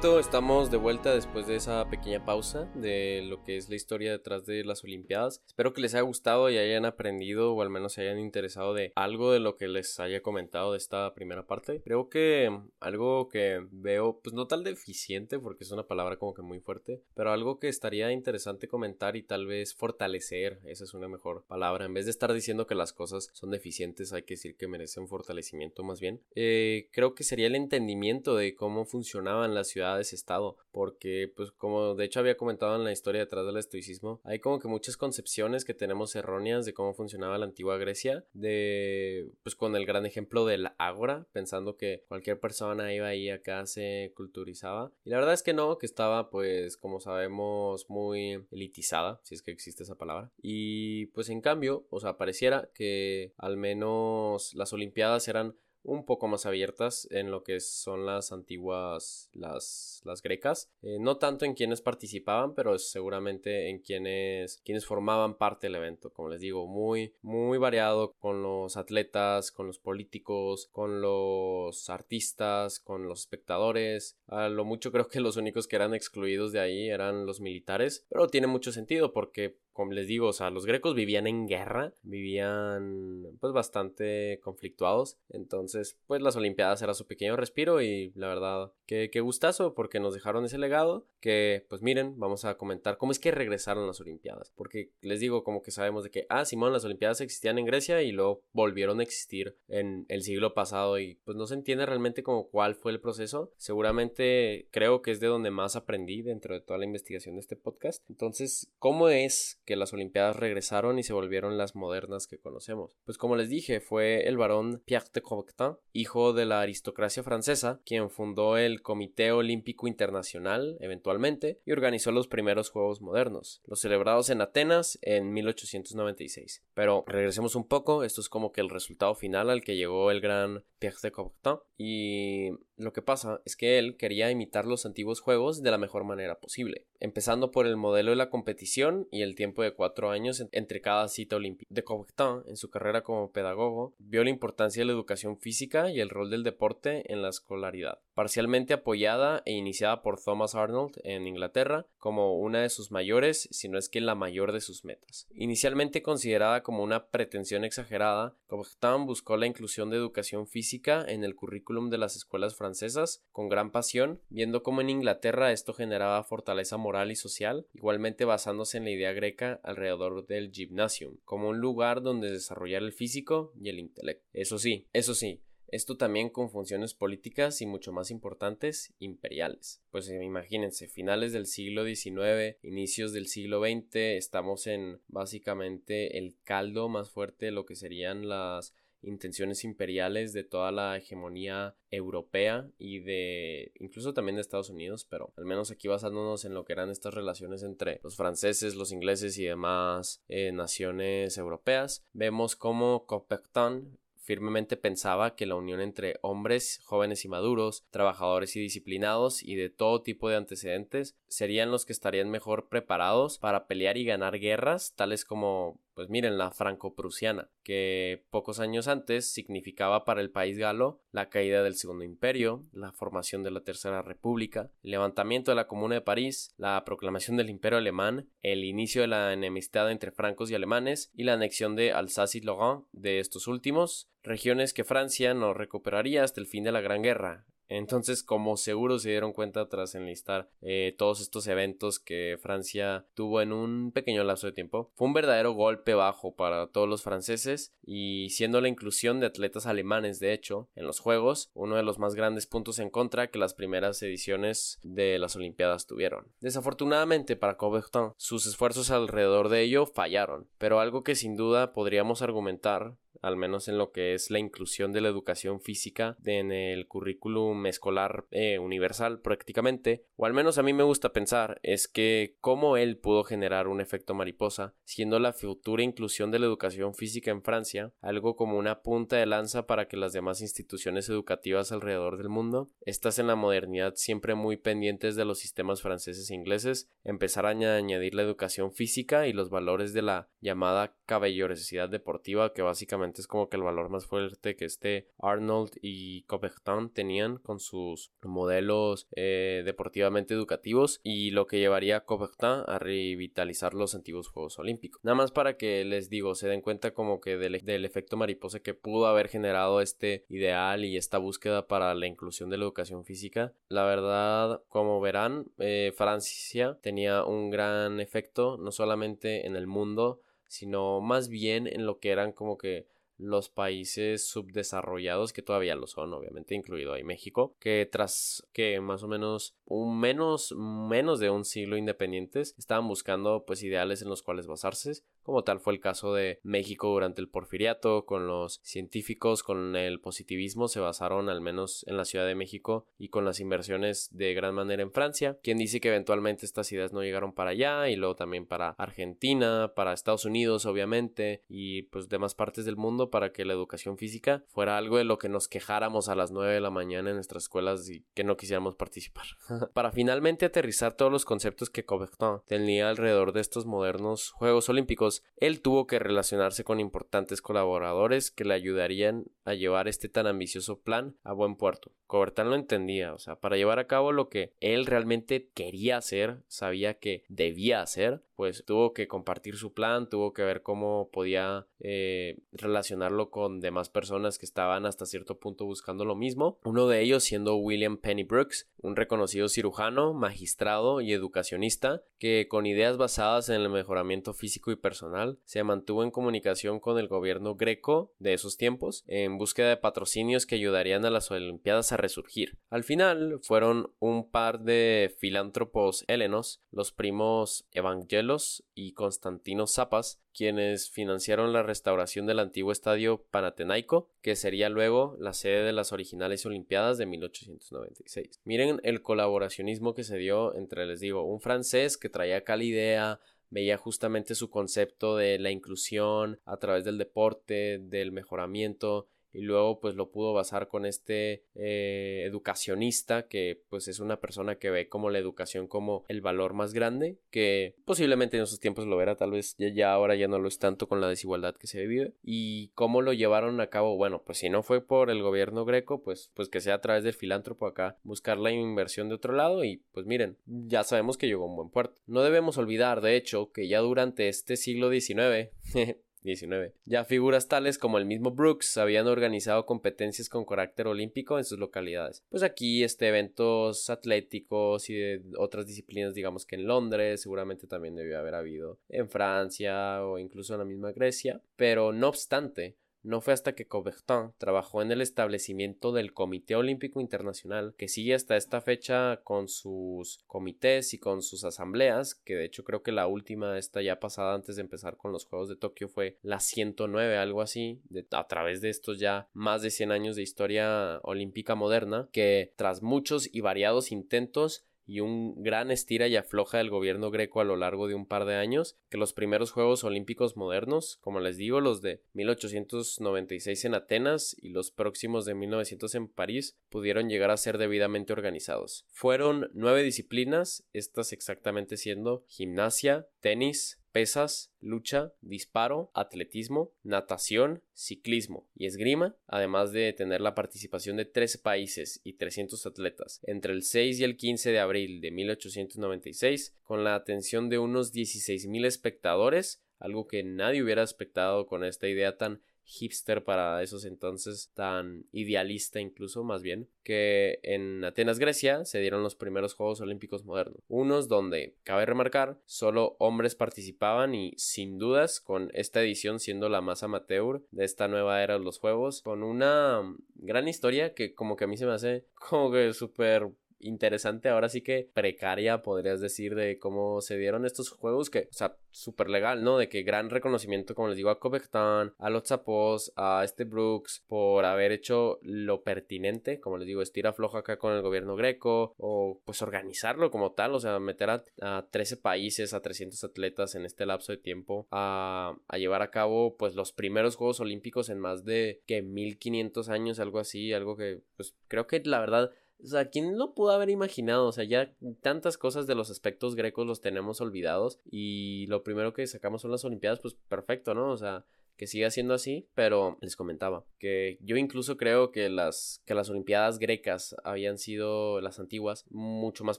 [0.00, 4.46] Estamos de vuelta después de esa pequeña pausa de lo que es la historia detrás
[4.46, 5.42] de las Olimpiadas.
[5.46, 8.92] Espero que les haya gustado y hayan aprendido o al menos se hayan interesado de
[8.96, 11.82] algo de lo que les haya comentado de esta primera parte.
[11.82, 16.40] Creo que algo que veo, pues no tal deficiente porque es una palabra como que
[16.40, 21.08] muy fuerte, pero algo que estaría interesante comentar y tal vez fortalecer, esa es una
[21.08, 24.56] mejor palabra, en vez de estar diciendo que las cosas son deficientes, hay que decir
[24.56, 26.22] que merecen fortalecimiento más bien.
[26.34, 31.94] Eh, creo que sería el entendimiento de cómo funcionaban las ciudades estado porque pues como
[31.94, 35.64] de hecho había comentado en la historia detrás del estoicismo hay como que muchas concepciones
[35.64, 40.46] que tenemos erróneas de cómo funcionaba la antigua Grecia de pues con el gran ejemplo
[40.46, 44.92] del ágora pensando que cualquier persona iba ahí acá se culturizaba.
[45.04, 49.42] Y la verdad es que no que estaba pues como sabemos muy elitizada si es
[49.42, 50.30] que existe esa palabra.
[50.40, 56.28] Y pues en cambio o sea pareciera que al menos las olimpiadas eran un poco
[56.28, 60.70] más abiertas en lo que son las antiguas, las, las grecas.
[60.82, 66.12] Eh, no tanto en quienes participaban, pero seguramente en quienes, quienes formaban parte del evento.
[66.12, 72.80] Como les digo, muy, muy variado con los atletas, con los políticos, con los artistas,
[72.80, 74.18] con los espectadores.
[74.26, 78.06] A lo mucho creo que los únicos que eran excluidos de ahí eran los militares,
[78.08, 81.94] pero tiene mucho sentido porque como les digo, o sea, los grecos vivían en guerra,
[82.02, 88.74] vivían pues bastante conflictuados, entonces pues las Olimpiadas era su pequeño respiro y la verdad
[88.84, 93.10] que, que gustazo porque nos dejaron ese legado que pues miren, vamos a comentar cómo
[93.10, 96.74] es que regresaron las Olimpiadas, porque les digo como que sabemos de que, ah, Simón,
[96.74, 101.14] las Olimpiadas existían en Grecia y luego volvieron a existir en el siglo pasado y
[101.24, 105.28] pues no se entiende realmente como cuál fue el proceso, seguramente creo que es de
[105.28, 109.76] donde más aprendí dentro de toda la investigación de este podcast, entonces, ¿cómo es que
[109.76, 112.96] las Olimpiadas regresaron y se volvieron las modernas que conocemos.
[113.04, 117.80] Pues como les dije, fue el barón Pierre de Coubertin, hijo de la aristocracia francesa,
[117.86, 124.28] quien fundó el Comité Olímpico Internacional eventualmente y organizó los primeros Juegos modernos, los celebrados
[124.30, 126.64] en Atenas en 1896.
[126.74, 130.20] Pero regresemos un poco, esto es como que el resultado final al que llegó el
[130.20, 132.50] gran Pierre de Coubertin y
[132.80, 136.40] lo que pasa es que él quería imitar los antiguos juegos de la mejor manera
[136.40, 140.80] posible, empezando por el modelo de la competición y el tiempo de cuatro años entre
[140.80, 141.68] cada cita olímpica.
[141.72, 146.00] De Coubertin, en su carrera como pedagogo, vio la importancia de la educación física y
[146.00, 151.26] el rol del deporte en la escolaridad, parcialmente apoyada e iniciada por Thomas Arnold en
[151.26, 155.28] Inglaterra como una de sus mayores, si no es que la mayor de sus metas.
[155.34, 161.34] Inicialmente considerada como una pretensión exagerada, Coubertin buscó la inclusión de educación física en el
[161.34, 166.22] currículum de las escuelas francesas francesas con gran pasión, viendo cómo en Inglaterra esto generaba
[166.22, 171.58] fortaleza moral y social, igualmente basándose en la idea greca alrededor del gymnasium, como un
[171.58, 174.24] lugar donde desarrollar el físico y el intelecto.
[174.32, 179.82] Eso sí, eso sí, esto también con funciones políticas y mucho más importantes, imperiales.
[179.90, 186.36] Pues eh, imagínense, finales del siglo XIX, inicios del siglo XX, estamos en básicamente el
[186.44, 192.68] caldo más fuerte de lo que serían las intenciones imperiales de toda la hegemonía europea
[192.78, 196.72] y de incluso también de Estados Unidos, pero al menos aquí basándonos en lo que
[196.72, 203.06] eran estas relaciones entre los franceses, los ingleses y demás eh, naciones europeas, vemos como
[203.06, 203.98] Coubertin
[204.30, 209.70] firmemente pensaba que la unión entre hombres jóvenes y maduros, trabajadores y disciplinados y de
[209.70, 214.94] todo tipo de antecedentes serían los que estarían mejor preparados para pelear y ganar guerras,
[214.94, 221.02] tales como pues miren, la franco-prusiana, que pocos años antes significaba para el país galo
[221.12, 225.66] la caída del Segundo Imperio, la formación de la Tercera República, el levantamiento de la
[225.66, 230.50] Comuna de París, la proclamación del Imperio Alemán, el inicio de la enemistad entre francos
[230.50, 235.34] y alemanes y la anexión de Alsace y Lorraine de estos últimos, regiones que Francia
[235.34, 239.68] no recuperaría hasta el fin de la Gran Guerra, entonces, como seguro se dieron cuenta
[239.68, 244.90] tras enlistar eh, todos estos eventos que Francia tuvo en un pequeño lapso de tiempo,
[244.96, 249.66] fue un verdadero golpe bajo para todos los franceses y siendo la inclusión de atletas
[249.66, 253.38] alemanes, de hecho, en los Juegos, uno de los más grandes puntos en contra que
[253.38, 256.32] las primeras ediciones de las Olimpiadas tuvieron.
[256.40, 262.20] Desafortunadamente para Coubertin, sus esfuerzos alrededor de ello fallaron, pero algo que sin duda podríamos
[262.20, 266.86] argumentar al menos en lo que es la inclusión de la educación física en el
[266.88, 272.36] currículum escolar eh, universal prácticamente, o al menos a mí me gusta pensar, es que
[272.40, 277.30] cómo él pudo generar un efecto mariposa, siendo la futura inclusión de la educación física
[277.30, 282.16] en Francia algo como una punta de lanza para que las demás instituciones educativas alrededor
[282.16, 286.90] del mundo, estas en la modernidad siempre muy pendientes de los sistemas franceses e ingleses,
[287.04, 292.62] empezaran a añadir la educación física y los valores de la llamada caballerosidad deportiva que
[292.62, 297.60] básicamente es como que el valor más fuerte que este Arnold y Coubertin tenían con
[297.60, 304.28] sus modelos eh, deportivamente educativos y lo que llevaría a Coubertin a revitalizar los antiguos
[304.28, 305.00] Juegos Olímpicos.
[305.02, 308.74] Nada más para que les digo, se den cuenta como que del, efecto mariposa que
[308.74, 313.52] pudo haber generado este ideal y esta búsqueda para la inclusión de la educación física.
[313.68, 320.20] La verdad, como verán, eh, Francia tenía un gran efecto no solamente en el mundo,
[320.50, 322.86] sino más bien en lo que eran como que
[323.20, 329.02] los países subdesarrollados, que todavía lo son, obviamente, incluido ahí México, que tras que más
[329.02, 334.22] o menos un menos, menos de un siglo independientes, estaban buscando pues ideales en los
[334.22, 339.42] cuales basarse, como tal fue el caso de México durante el porfiriato, con los científicos,
[339.42, 343.40] con el positivismo, se basaron al menos en la Ciudad de México y con las
[343.40, 347.50] inversiones de gran manera en Francia, quien dice que eventualmente estas ideas no llegaron para
[347.50, 352.76] allá y luego también para Argentina, para Estados Unidos obviamente y pues demás partes del
[352.76, 356.30] mundo para que la educación física fuera algo de lo que nos quejáramos a las
[356.30, 359.26] 9 de la mañana en nuestras escuelas y que no quisiéramos participar.
[359.72, 365.09] para finalmente aterrizar todos los conceptos que Coubertin tenía alrededor de estos modernos Juegos Olímpicos
[365.36, 370.80] él tuvo que relacionarse con importantes colaboradores que le ayudarían a llevar este tan ambicioso
[370.80, 371.92] plan a buen puerto.
[372.06, 376.42] Coubertin lo entendía, o sea, para llevar a cabo lo que él realmente quería hacer,
[376.48, 381.66] sabía que debía hacer, pues tuvo que compartir su plan, tuvo que ver cómo podía
[381.78, 386.58] eh, relacionarlo con demás personas que estaban hasta cierto punto buscando lo mismo.
[386.64, 392.64] Uno de ellos siendo William Penny Brooks, un reconocido cirujano, magistrado y educacionista que con
[392.64, 397.56] ideas basadas en el mejoramiento físico y personal se mantuvo en comunicación con el gobierno
[397.56, 402.56] greco de esos tiempos en búsqueda de patrocinios que ayudarían a las Olimpiadas a resurgir.
[402.70, 408.29] Al final fueron un par de filántropos helenos, los primos Evangelos
[408.74, 415.32] y Constantino Zapas, quienes financiaron la restauración del antiguo estadio Panatenaico, que sería luego la
[415.32, 418.40] sede de las originales Olimpiadas de 1896.
[418.44, 422.64] Miren el colaboracionismo que se dio entre, les digo, un francés que traía acá la
[422.64, 429.42] idea, veía justamente su concepto de la inclusión a través del deporte, del mejoramiento y
[429.42, 434.70] luego pues lo pudo basar con este eh, educacionista que pues es una persona que
[434.70, 439.00] ve como la educación como el valor más grande que posiblemente en esos tiempos lo
[439.00, 441.86] era tal vez ya, ahora ya no lo es tanto con la desigualdad que se
[441.86, 445.64] vive y cómo lo llevaron a cabo bueno pues si no fue por el gobierno
[445.64, 449.32] greco pues pues que sea a través del filántropo acá buscar la inversión de otro
[449.32, 452.00] lado y pues miren ya sabemos que llegó a un buen puerto.
[452.06, 455.50] No debemos olvidar de hecho que ya durante este siglo XIX
[456.22, 456.74] 19.
[456.84, 461.58] Ya figuras tales como el mismo Brooks habían organizado competencias con carácter olímpico en sus
[461.58, 462.22] localidades.
[462.28, 467.94] Pues aquí este eventos atléticos y de otras disciplinas, digamos que en Londres, seguramente también
[467.94, 473.20] debió haber habido en Francia o incluso en la misma Grecia, pero no obstante, no
[473.20, 478.36] fue hasta que Coubertin trabajó en el establecimiento del Comité Olímpico Internacional, que sigue hasta
[478.36, 483.06] esta fecha con sus comités y con sus asambleas, que de hecho creo que la
[483.06, 487.16] última, esta ya pasada antes de empezar con los Juegos de Tokio, fue la 109,
[487.16, 492.08] algo así, a través de estos ya más de 100 años de historia olímpica moderna,
[492.12, 497.40] que tras muchos y variados intentos y un gran estira y afloja del gobierno greco
[497.40, 501.20] a lo largo de un par de años, que los primeros Juegos Olímpicos modernos, como
[501.20, 507.08] les digo, los de 1896 en Atenas y los próximos de 1900 en París, pudieron
[507.08, 508.84] llegar a ser debidamente organizados.
[508.88, 518.66] Fueron nueve disciplinas, estas exactamente siendo gimnasia, tenis, pesas, lucha, disparo, atletismo, natación, ciclismo y
[518.66, 524.00] esgrima, además de tener la participación de 13 países y 300 atletas entre el 6
[524.00, 530.06] y el 15 de abril de 1896, con la atención de unos 16.000 espectadores, algo
[530.06, 536.24] que nadie hubiera expectado con esta idea tan hipster para esos entonces, tan idealista incluso
[536.24, 540.62] más bien, que en Atenas, Grecia, se dieron los primeros Juegos Olímpicos modernos.
[540.68, 546.60] Unos donde, cabe remarcar, solo hombres participaban y sin dudas con esta edición siendo la
[546.60, 549.82] más amateur de esta nueva era de los Juegos, con una
[550.14, 553.28] gran historia que como que a mí se me hace como que súper
[553.60, 558.34] interesante, ahora sí que precaria, podrías decir, de cómo se dieron estos juegos, que, o
[558.34, 559.58] sea, súper legal, ¿no?
[559.58, 564.04] De que gran reconocimiento, como les digo, a Covectan, a los Zapos, a este Brooks,
[564.06, 568.74] por haber hecho lo pertinente, como les digo, estira floja acá con el gobierno greco,
[568.78, 573.54] o pues organizarlo como tal, o sea, meter a, a 13 países, a 300 atletas
[573.54, 577.88] en este lapso de tiempo, a, a llevar a cabo, pues, los primeros Juegos Olímpicos
[577.88, 582.30] en más de, que 1500 años, algo así, algo que, pues, creo que la verdad
[582.62, 584.26] o sea, ¿quién lo pudo haber imaginado?
[584.26, 588.92] O sea, ya tantas cosas de los aspectos grecos los tenemos olvidados y lo primero
[588.92, 590.90] que sacamos son las Olimpiadas, pues perfecto, ¿no?
[590.90, 591.24] O sea,
[591.60, 596.08] que siga siendo así, pero les comentaba que yo incluso creo que las, que las
[596.08, 599.58] Olimpiadas grecas habían sido las antiguas mucho más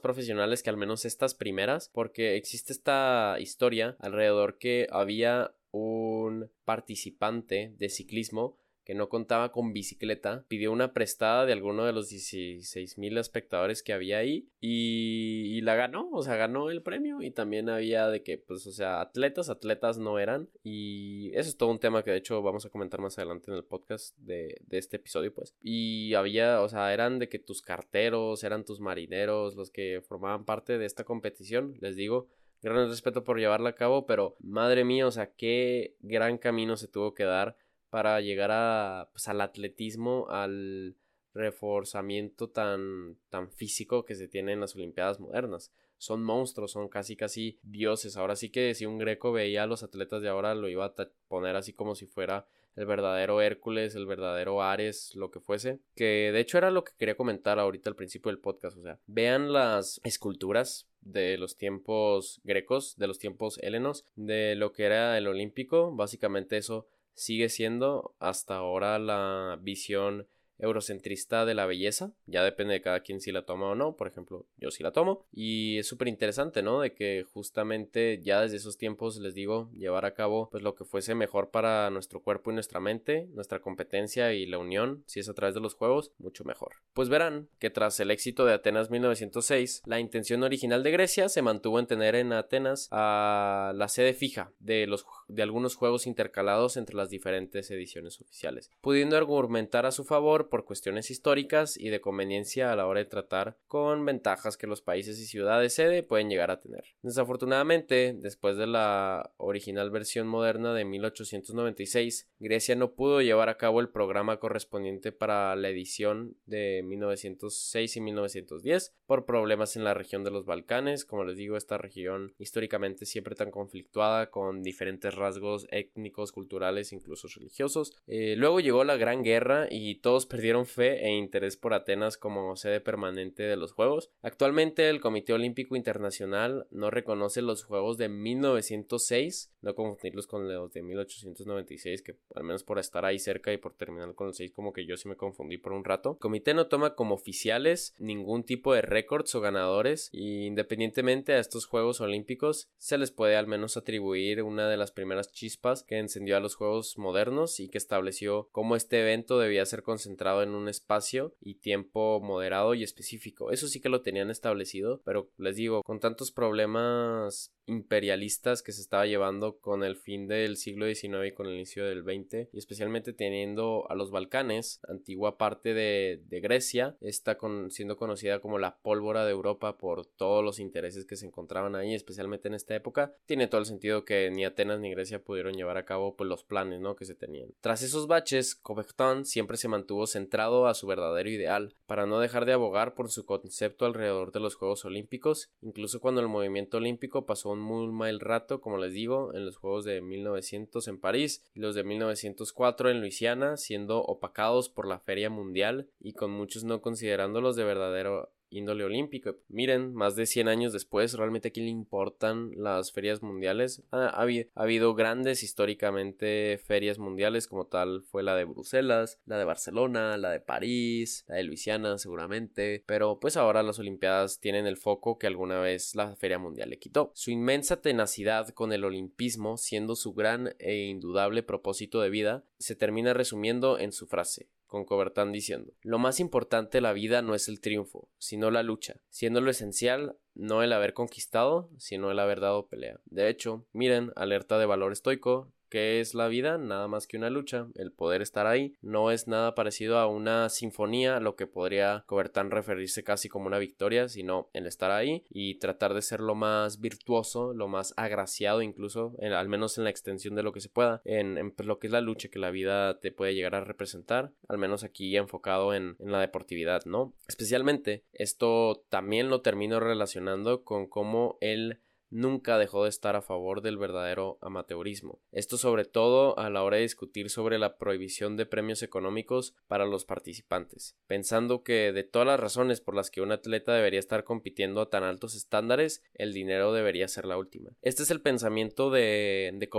[0.00, 7.74] profesionales que al menos estas primeras, porque existe esta historia alrededor que había un participante
[7.78, 12.98] de ciclismo que no contaba con bicicleta, pidió una prestada de alguno de los 16
[12.98, 17.68] mil espectadores que había ahí y, la ganó, o sea, ganó el premio y también
[17.68, 21.78] había de que, pues, o sea, atletas, atletas no eran y eso es todo un
[21.78, 24.96] tema que de hecho vamos a comentar más adelante en el podcast de, de este
[24.96, 25.54] episodio, pues.
[25.62, 30.44] Y había, o sea, eran de que tus carteros, eran tus marineros los que formaban
[30.44, 32.28] parte de esta competición, les digo,
[32.62, 36.88] gran respeto por llevarla a cabo, pero madre mía, o sea, qué gran camino se
[36.88, 37.56] tuvo que dar
[37.92, 40.96] para llegar a, pues, al atletismo, al
[41.34, 45.74] reforzamiento tan, tan físico que se tiene en las Olimpiadas modernas.
[45.98, 48.16] Son monstruos, son casi casi dioses.
[48.16, 50.94] Ahora sí que si un greco veía a los atletas de ahora lo iba a
[51.28, 55.78] poner así como si fuera el verdadero Hércules, el verdadero Ares, lo que fuese.
[55.94, 58.78] Que de hecho era lo que quería comentar ahorita al principio del podcast.
[58.78, 64.72] O sea, vean las esculturas de los tiempos grecos, de los tiempos helenos, de lo
[64.72, 65.94] que era el olímpico.
[65.94, 70.28] Básicamente eso sigue siendo hasta ahora la visión
[70.62, 72.12] eurocentrista de la belleza.
[72.26, 73.96] Ya depende de cada quien si la toma o no.
[73.96, 75.26] Por ejemplo, yo sí la tomo.
[75.32, 76.80] Y es súper interesante, ¿no?
[76.80, 80.84] De que justamente ya desde esos tiempos, les digo, llevar a cabo pues lo que
[80.84, 85.28] fuese mejor para nuestro cuerpo y nuestra mente, nuestra competencia y la unión, si es
[85.28, 86.76] a través de los juegos, mucho mejor.
[86.94, 91.42] Pues verán que tras el éxito de Atenas 1906, la intención original de Grecia se
[91.42, 96.76] mantuvo en tener en Atenas a la sede fija de, los, de algunos juegos intercalados
[96.76, 102.02] entre las diferentes ediciones oficiales, pudiendo argumentar a su favor por cuestiones históricas y de
[102.02, 106.28] conveniencia a la hora de tratar con ventajas que los países y ciudades sede pueden
[106.28, 106.84] llegar a tener.
[107.00, 113.80] Desafortunadamente, después de la original versión moderna de 1896, Grecia no pudo llevar a cabo
[113.80, 120.22] el programa correspondiente para la edición de 1906 y 1910 por problemas en la región
[120.22, 125.66] de los Balcanes, como les digo, esta región históricamente siempre tan conflictuada con diferentes rasgos
[125.70, 127.96] étnicos, culturales, incluso religiosos.
[128.06, 132.56] Eh, luego llegó la Gran Guerra y todos perdieron fe e interés por Atenas como
[132.56, 134.10] sede permanente de los Juegos.
[134.22, 140.72] Actualmente el Comité Olímpico Internacional no reconoce los Juegos de 1906, no confundirlos con los
[140.72, 144.52] de 1896, que al menos por estar ahí cerca y por terminar con los 6
[144.52, 146.12] como que yo sí me confundí por un rato.
[146.12, 151.40] El comité no toma como oficiales ningún tipo de récords o ganadores y independientemente a
[151.40, 155.98] estos Juegos Olímpicos se les puede al menos atribuir una de las primeras chispas que
[155.98, 160.54] encendió a los Juegos modernos y que estableció cómo este evento debía ser concentrado en
[160.54, 163.50] un espacio y tiempo moderado y específico.
[163.50, 168.80] Eso sí que lo tenían establecido, pero les digo, con tantos problemas imperialistas que se
[168.80, 172.58] estaba llevando con el fin del siglo XIX y con el inicio del XX y
[172.58, 177.38] especialmente teniendo a los Balcanes, antigua parte de, Grecia, está
[177.70, 181.94] siendo conocida como la pólvora de Europa por todos los intereses que se encontraban ahí,
[181.94, 185.76] especialmente en esta época, tiene todo el sentido que ni Atenas ni Grecia pudieron llevar
[185.76, 186.96] a cabo pues, los planes ¿no?
[186.96, 187.50] que se tenían.
[187.60, 192.44] Tras esos baches, Covectón siempre se mantuvo centrado a su verdadero ideal, para no dejar
[192.44, 197.26] de abogar por su concepto alrededor de los Juegos Olímpicos, incluso cuando el movimiento olímpico
[197.26, 201.60] pasó muy mal rato, como les digo, en los Juegos de 1900 en París y
[201.60, 206.80] los de 1904 en Luisiana, siendo opacados por la Feria Mundial y con muchos no
[206.80, 209.36] considerándolos de verdadero índole olímpico.
[209.48, 213.82] Miren, más de 100 años después, realmente aquí le importan las ferias mundiales.
[213.90, 214.24] Ha,
[214.54, 220.30] habido grandes históricamente ferias mundiales como tal fue la de Bruselas, la de Barcelona, la
[220.30, 225.26] de París, la de Luisiana seguramente, pero pues ahora las Olimpiadas tienen el foco que
[225.26, 227.12] alguna vez la feria mundial le quitó.
[227.14, 232.76] Su inmensa tenacidad con el olimpismo, siendo su gran e indudable propósito de vida, se
[232.76, 237.34] termina resumiendo en su frase con Cobertán diciendo, lo más importante de la vida no
[237.34, 242.18] es el triunfo, sino la lucha, siendo lo esencial no el haber conquistado, sino el
[242.18, 242.98] haber dado pelea.
[243.04, 246.58] De hecho, miren, alerta de valor estoico, ¿Qué es la vida?
[246.58, 248.74] Nada más que una lucha, el poder estar ahí.
[248.82, 253.56] No es nada parecido a una sinfonía, lo que podría Cobertán referirse casi como una
[253.56, 258.60] victoria, sino el estar ahí y tratar de ser lo más virtuoso, lo más agraciado
[258.60, 261.86] incluso, al menos en la extensión de lo que se pueda, en, pues, lo que
[261.86, 265.72] es la lucha que la vida te puede llegar a representar, al menos aquí enfocado
[265.72, 267.14] en, la deportividad, ¿no?
[267.28, 271.80] Especialmente esto también lo termino relacionando con cómo él
[272.12, 275.20] nunca dejó de estar a favor del verdadero amateurismo.
[275.32, 279.86] Esto sobre todo a la hora de discutir sobre la prohibición de premios económicos para
[279.86, 284.24] los participantes, pensando que de todas las razones por las que un atleta debería estar
[284.24, 287.70] compitiendo a tan altos estándares, el dinero debería ser la última.
[287.80, 289.72] Este es el pensamiento de, de.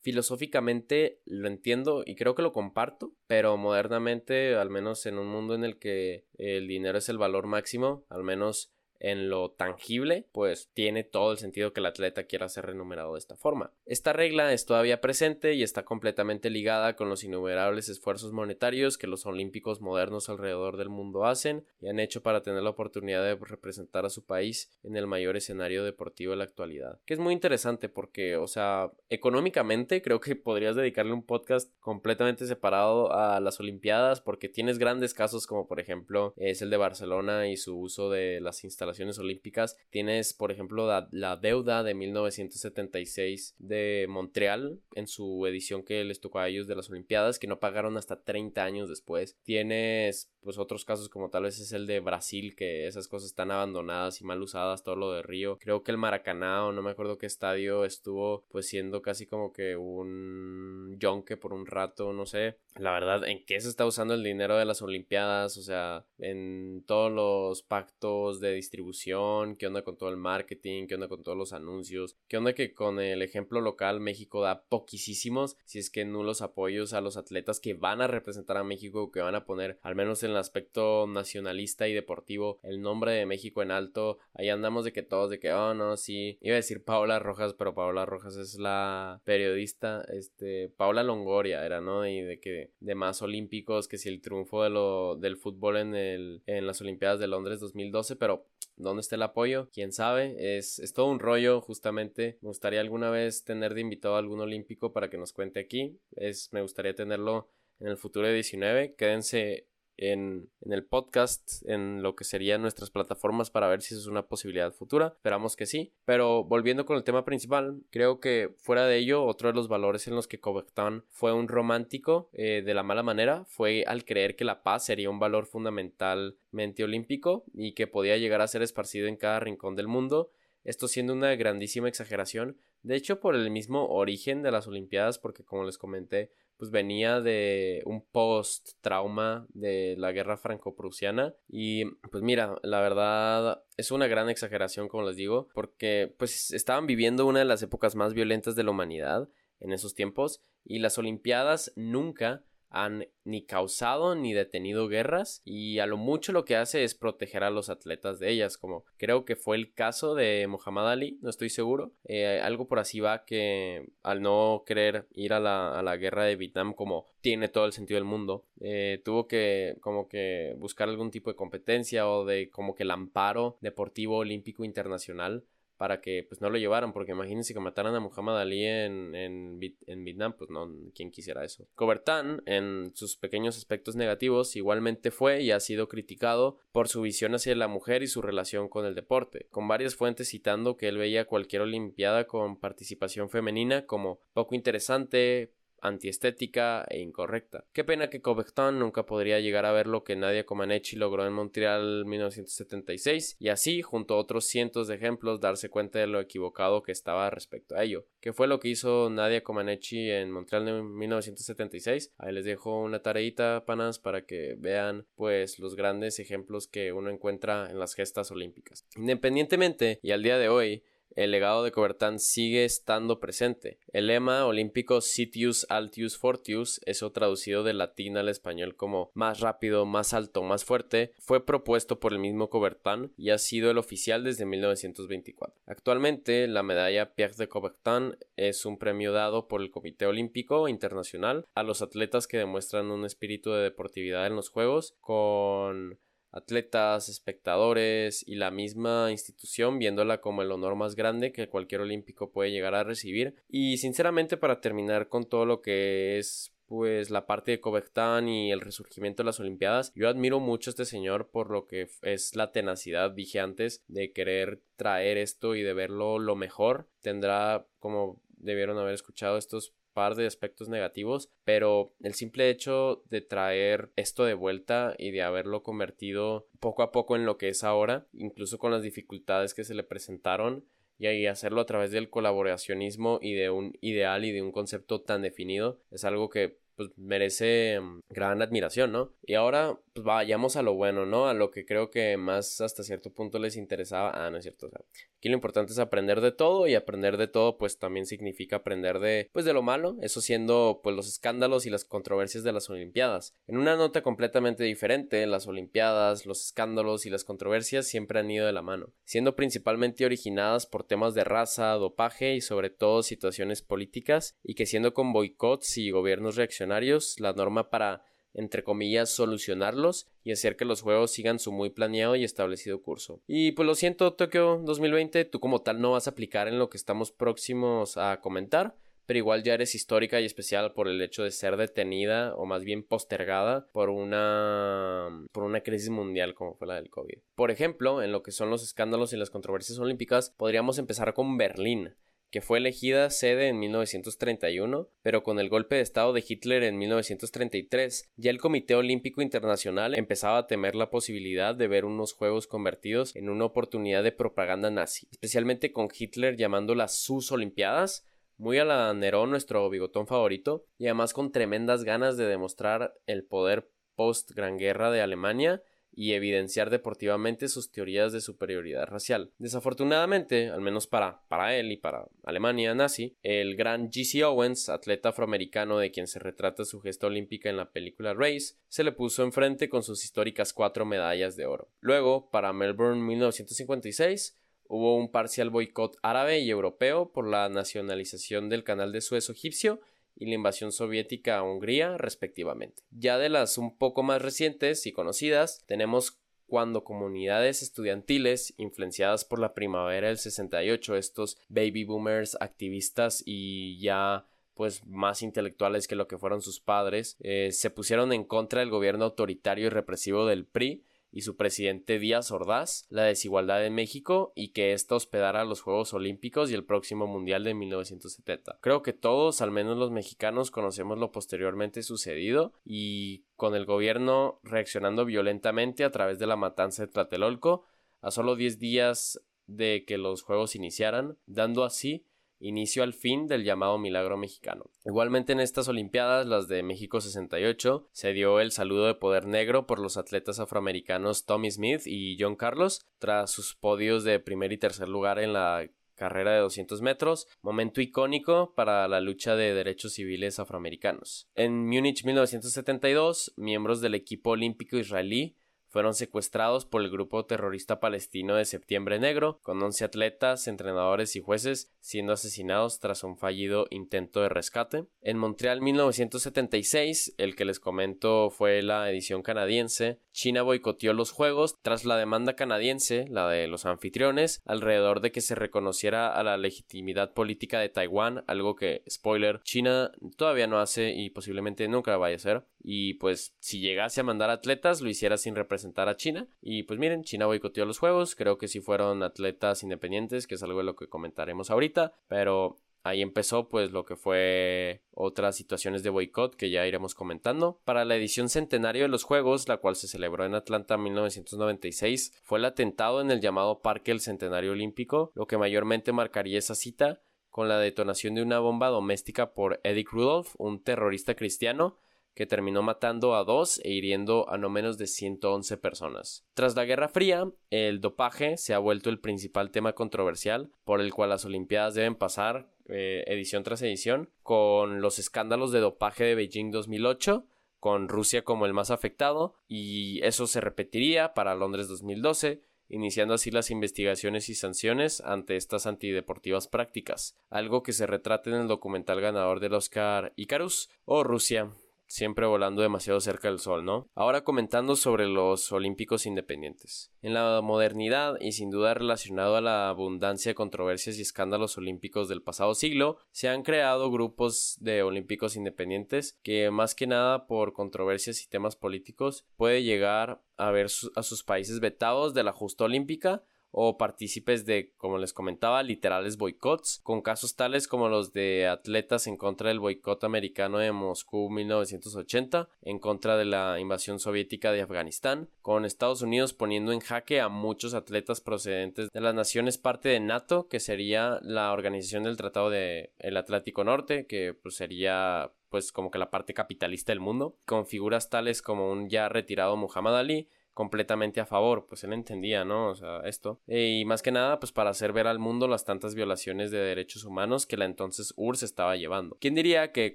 [0.00, 5.54] Filosóficamente lo entiendo y creo que lo comparto, pero modernamente, al menos en un mundo
[5.54, 10.70] en el que el dinero es el valor máximo, al menos en lo tangible, pues
[10.74, 13.72] tiene todo el sentido que el atleta quiera ser renumerado de esta forma.
[13.86, 19.06] Esta regla es todavía presente y está completamente ligada con los innumerables esfuerzos monetarios que
[19.06, 23.34] los olímpicos modernos alrededor del mundo hacen y han hecho para tener la oportunidad de
[23.34, 27.00] representar a su país en el mayor escenario deportivo de la actualidad.
[27.06, 32.46] Que es muy interesante porque, o sea, económicamente creo que podrías dedicarle un podcast completamente
[32.46, 37.48] separado a las Olimpiadas porque tienes grandes casos como por ejemplo es el de Barcelona
[37.48, 39.76] y su uso de las instalaciones olímpicas.
[39.90, 46.40] Tienes, por ejemplo, la, deuda de 1976 de Montreal en su edición que les tocó
[46.40, 49.36] a ellos de las Olimpiadas, que no pagaron hasta 30 años después.
[49.42, 53.50] Tienes pues otros casos como tal vez es el de Brasil, que esas cosas están
[53.50, 55.58] abandonadas y mal usadas, todo lo de Río.
[55.58, 59.52] Creo que el Maracaná o no me acuerdo qué estadio estuvo pues siendo casi como
[59.52, 62.56] que un yonque por un rato, no sé.
[62.76, 65.56] La verdad, ¿en qué se está usando el dinero de las Olimpiadas?
[65.56, 70.94] O sea, en todos los pactos de distribución, qué onda con todo el marketing, qué
[70.94, 75.56] onda con todos los anuncios, qué onda que con el ejemplo local México da poquísimos,
[75.64, 79.20] si es que nulos apoyos a los atletas que van a representar a México, que
[79.20, 83.62] van a poner, al menos en el aspecto nacionalista y deportivo, el nombre de México
[83.62, 84.18] en alto.
[84.34, 87.54] Ahí andamos de que todos, de que, oh no, sí, iba a decir Paula Rojas,
[87.54, 92.06] pero Paula Rojas es la periodista, este, Paula Longoria era, ¿no?
[92.06, 95.94] Y de que, de más olímpicos, que si el triunfo de lo, del fútbol en,
[95.94, 99.68] el, en las Olimpiadas de Londres 2012, pero ¿Dónde está el apoyo?
[99.74, 100.56] ¿Quién sabe?
[100.56, 102.38] Es, es todo un rollo, justamente.
[102.40, 105.98] Me gustaría alguna vez tener de invitado a algún olímpico para que nos cuente aquí.
[106.16, 108.94] Es, me gustaría tenerlo en el futuro de 19.
[108.94, 109.66] Quédense
[110.00, 114.26] en, el podcast, en lo que serían nuestras plataformas para ver si eso es una
[114.26, 115.12] posibilidad futura.
[115.16, 115.92] Esperamos que sí.
[116.06, 120.08] Pero volviendo con el tema principal, creo que fuera de ello, otro de los valores
[120.08, 124.36] en los que Covectán fue un romántico eh, de la mala manera fue al creer
[124.36, 129.06] que la paz sería un valor fundamentalmente olímpico y que podía llegar a ser esparcido
[129.06, 130.30] en cada rincón del mundo.
[130.64, 135.44] Esto siendo una grandísima exageración, de hecho por el mismo origen de las Olimpiadas, porque
[135.44, 141.34] como les comenté, pues venía de un post trauma de la guerra franco-prusiana.
[141.48, 146.86] Y pues mira, la verdad es una gran exageración como les digo, porque pues estaban
[146.86, 150.98] viviendo una de las épocas más violentas de la humanidad en esos tiempos y las
[150.98, 156.84] olimpiadas nunca han ni causado ni detenido guerras y a lo mucho lo que hace
[156.84, 160.90] es proteger a los atletas de ellas como creo que fue el caso de Muhammad
[160.90, 161.92] Ali no estoy seguro.
[162.04, 166.24] Eh, algo por así va que al no querer ir a la, a la, guerra
[166.24, 170.88] de Vietnam como tiene todo el sentido del mundo eh, tuvo que como que buscar
[170.88, 175.44] algún tipo de competencia o de como que el amparo deportivo olímpico internacional
[175.80, 179.58] para que pues no lo llevaran, porque imagínense que mataran a Muhammad Ali en, en,
[180.04, 181.66] Vietnam, pues no, ¿quién quisiera eso?
[181.74, 187.34] Cobertán, en sus pequeños aspectos negativos, igualmente fue y ha sido criticado por su visión
[187.34, 190.98] hacia la mujer y su relación con el deporte, con varias fuentes citando que él
[190.98, 197.64] veía cualquier olimpiada con participación femenina como poco interesante, antiestética e incorrecta.
[197.72, 201.32] Qué pena que Covecton nunca podría llegar a ver lo que Nadia Comaneci logró en
[201.32, 206.82] Montreal 1976 y así, junto a otros cientos de ejemplos, darse cuenta de lo equivocado
[206.82, 208.06] que estaba respecto a ello.
[208.20, 212.12] ¿Qué fue lo que hizo Nadia Comaneci en Montreal en 1976?
[212.18, 217.10] Ahí les dejo una tareita, panas, para que vean pues los grandes ejemplos que uno
[217.10, 218.86] encuentra en las gestas olímpicas.
[218.96, 220.84] Independientemente, y al día de hoy,
[221.16, 223.78] el legado de Cobertán sigue estando presente.
[223.92, 229.86] El lema olímpico Sitius Altius Fortius, eso traducido de latín al español como más rápido,
[229.86, 234.24] más alto, más fuerte, fue propuesto por el mismo Cobertán y ha sido el oficial
[234.24, 235.60] desde 1924.
[235.66, 241.46] Actualmente, la medalla Pierre de Coubertin es un premio dado por el Comité Olímpico Internacional
[241.54, 245.98] a los atletas que demuestran un espíritu de deportividad en los Juegos con
[246.32, 252.30] atletas, espectadores y la misma institución viéndola como el honor más grande que cualquier olímpico
[252.30, 253.34] puede llegar a recibir.
[253.48, 258.52] Y sinceramente para terminar con todo lo que es pues la parte de Covectán y
[258.52, 259.92] el resurgimiento de las Olimpiadas.
[259.96, 264.12] Yo admiro mucho a este señor por lo que es la tenacidad, dije antes, de
[264.12, 266.88] querer traer esto y de verlo lo mejor.
[267.00, 273.20] Tendrá, como debieron haber escuchado, estos par de aspectos negativos, pero el simple hecho de
[273.20, 277.64] traer esto de vuelta y de haberlo convertido poco a poco en lo que es
[277.64, 280.64] ahora, incluso con las dificultades que se le presentaron,
[280.98, 285.22] y hacerlo a través del colaboracionismo y de un ideal y de un concepto tan
[285.22, 289.12] definido, es algo que pues merece mm, gran admiración, ¿no?
[289.26, 291.28] Y ahora pues vayamos a lo bueno, ¿no?
[291.28, 294.12] A lo que creo que más hasta cierto punto les interesaba.
[294.14, 294.66] Ah, no es cierto.
[294.66, 294.80] O sea,
[295.18, 299.00] aquí lo importante es aprender de todo y aprender de todo pues también significa aprender
[299.00, 302.70] de pues de lo malo, eso siendo pues los escándalos y las controversias de las
[302.70, 303.34] Olimpiadas.
[303.46, 308.46] En una nota completamente diferente, las Olimpiadas, los escándalos y las controversias siempre han ido
[308.46, 313.62] de la mano, siendo principalmente originadas por temas de raza, dopaje y sobre todo situaciones
[313.62, 320.08] políticas y que siendo con boicots y gobiernos reaccionarios la norma para entre comillas, solucionarlos
[320.24, 323.20] y hacer que los juegos sigan su muy planeado y establecido curso.
[323.26, 326.70] Y pues lo siento, Tokio 2020, tú como tal no vas a aplicar en lo
[326.70, 328.76] que estamos próximos a comentar,
[329.10, 332.62] pero igual ya eres histórica y especial por el hecho de ser detenida o más
[332.62, 337.18] bien postergada por una por una crisis mundial como fue la del COVID.
[337.34, 341.36] Por ejemplo, en lo que son los escándalos y las controversias olímpicas, podríamos empezar con
[341.36, 341.96] Berlín
[342.30, 346.78] que fue elegida sede en 1931, pero con el golpe de Estado de Hitler en
[346.78, 352.46] 1933, ya el Comité Olímpico Internacional empezaba a temer la posibilidad de ver unos Juegos
[352.46, 358.06] convertidos en una oportunidad de propaganda nazi, especialmente con Hitler llamándolas sus Olimpiadas,
[358.36, 363.24] muy a la Nerón, nuestro bigotón favorito, y además con tremendas ganas de demostrar el
[363.24, 365.62] poder post Gran Guerra de Alemania
[365.92, 369.32] y evidenciar deportivamente sus teorías de superioridad racial.
[369.38, 374.24] Desafortunadamente, al menos para, para él y para Alemania nazi, el gran G.C.
[374.24, 378.84] Owens, atleta afroamericano de quien se retrata su gesta olímpica en la película Race, se
[378.84, 381.68] le puso enfrente con sus históricas cuatro medallas de oro.
[381.80, 384.36] Luego, para Melbourne 1956,
[384.68, 389.80] hubo un parcial boicot árabe y europeo por la nacionalización del canal de Suez egipcio
[390.16, 392.82] y la invasión soviética a Hungría, respectivamente.
[392.90, 399.38] Ya de las un poco más recientes y conocidas, tenemos cuando comunidades estudiantiles influenciadas por
[399.38, 406.06] la primavera del 68, estos baby boomers activistas y ya pues más intelectuales que lo
[406.06, 410.44] que fueron sus padres, eh, se pusieron en contra del gobierno autoritario y represivo del
[410.44, 415.60] PRI y su presidente Díaz Ordaz la desigualdad en México y que ésta hospedara los
[415.60, 418.58] Juegos Olímpicos y el próximo Mundial de 1970.
[418.60, 424.40] Creo que todos, al menos los mexicanos, conocemos lo posteriormente sucedido y con el gobierno
[424.42, 427.64] reaccionando violentamente a través de la matanza de Tlatelolco
[428.00, 432.06] a solo 10 días de que los Juegos iniciaran, dando así
[432.40, 434.64] inicio al fin del llamado milagro mexicano.
[434.84, 439.66] Igualmente en estas Olimpiadas, las de México 68, se dio el saludo de poder negro
[439.66, 444.58] por los atletas afroamericanos Tommy Smith y John Carlos, tras sus podios de primer y
[444.58, 445.68] tercer lugar en la
[446.00, 451.28] carrera de 200 metros, momento icónico para la lucha de derechos civiles afroamericanos.
[451.34, 455.36] En Múnich 1972, miembros del equipo olímpico israelí
[455.70, 461.20] fueron secuestrados por el grupo terrorista palestino de Septiembre Negro, con 11 atletas, entrenadores y
[461.20, 464.84] jueces siendo asesinados tras un fallido intento de rescate.
[465.00, 471.60] En Montreal 1976, el que les comento fue la edición canadiense, China boicoteó los Juegos
[471.62, 476.36] tras la demanda canadiense, la de los anfitriones, alrededor de que se reconociera a la
[476.36, 482.14] legitimidad política de Taiwán, algo que, spoiler, China todavía no hace y posiblemente nunca vaya
[482.14, 482.44] a hacer.
[482.62, 486.28] Y pues si llegase a mandar atletas, lo hiciera sin representar a China.
[486.42, 490.42] Y pues miren, China boicoteó los Juegos, creo que si fueron atletas independientes, que es
[490.42, 495.82] algo de lo que comentaremos ahorita, pero Ahí empezó pues lo que fue otras situaciones
[495.82, 497.60] de boicot que ya iremos comentando.
[497.64, 502.14] Para la edición centenario de los Juegos, la cual se celebró en Atlanta en 1996,
[502.22, 506.54] fue el atentado en el llamado Parque del Centenario Olímpico, lo que mayormente marcaría esa
[506.54, 511.78] cita con la detonación de una bomba doméstica por Eddie Rudolph, un terrorista cristiano,
[512.14, 516.26] que terminó matando a dos e hiriendo a no menos de 111 personas.
[516.34, 520.92] Tras la Guerra Fría, el dopaje se ha vuelto el principal tema controversial por el
[520.92, 526.14] cual las Olimpiadas deben pasar eh, edición tras edición, con los escándalos de dopaje de
[526.14, 527.26] Beijing 2008,
[527.58, 533.30] con Rusia como el más afectado, y eso se repetiría para Londres 2012, iniciando así
[533.30, 539.00] las investigaciones y sanciones ante estas antideportivas prácticas, algo que se retrata en el documental
[539.00, 541.50] ganador del Oscar Icarus o Rusia
[541.90, 543.90] siempre volando demasiado cerca del sol, ¿no?
[543.96, 546.92] Ahora comentando sobre los olímpicos independientes.
[547.02, 552.08] En la modernidad y sin duda relacionado a la abundancia de controversias y escándalos olímpicos
[552.08, 557.52] del pasado siglo, se han creado grupos de olímpicos independientes que más que nada por
[557.52, 562.64] controversias y temas políticos puede llegar a ver a sus países vetados de la justa
[562.64, 568.46] olímpica o partícipes de, como les comentaba, literales boicots, con casos tales como los de
[568.46, 574.52] atletas en contra del boicot americano de Moscú 1980, en contra de la invasión soviética
[574.52, 579.58] de Afganistán, con Estados Unidos poniendo en jaque a muchos atletas procedentes de las naciones
[579.58, 584.56] parte de NATO, que sería la organización del Tratado del el Atlántico Norte, que pues,
[584.56, 589.08] sería pues como que la parte capitalista del mundo, con figuras tales como un ya
[589.08, 590.28] retirado Muhammad Ali,
[590.60, 592.68] completamente a favor, pues él entendía, ¿no?
[592.68, 593.40] O sea, esto.
[593.46, 597.04] y más que nada, pues para hacer ver al mundo las tantas violaciones de derechos
[597.04, 599.16] humanos que la entonces URSS estaba llevando.
[599.22, 599.94] ¿Quién diría que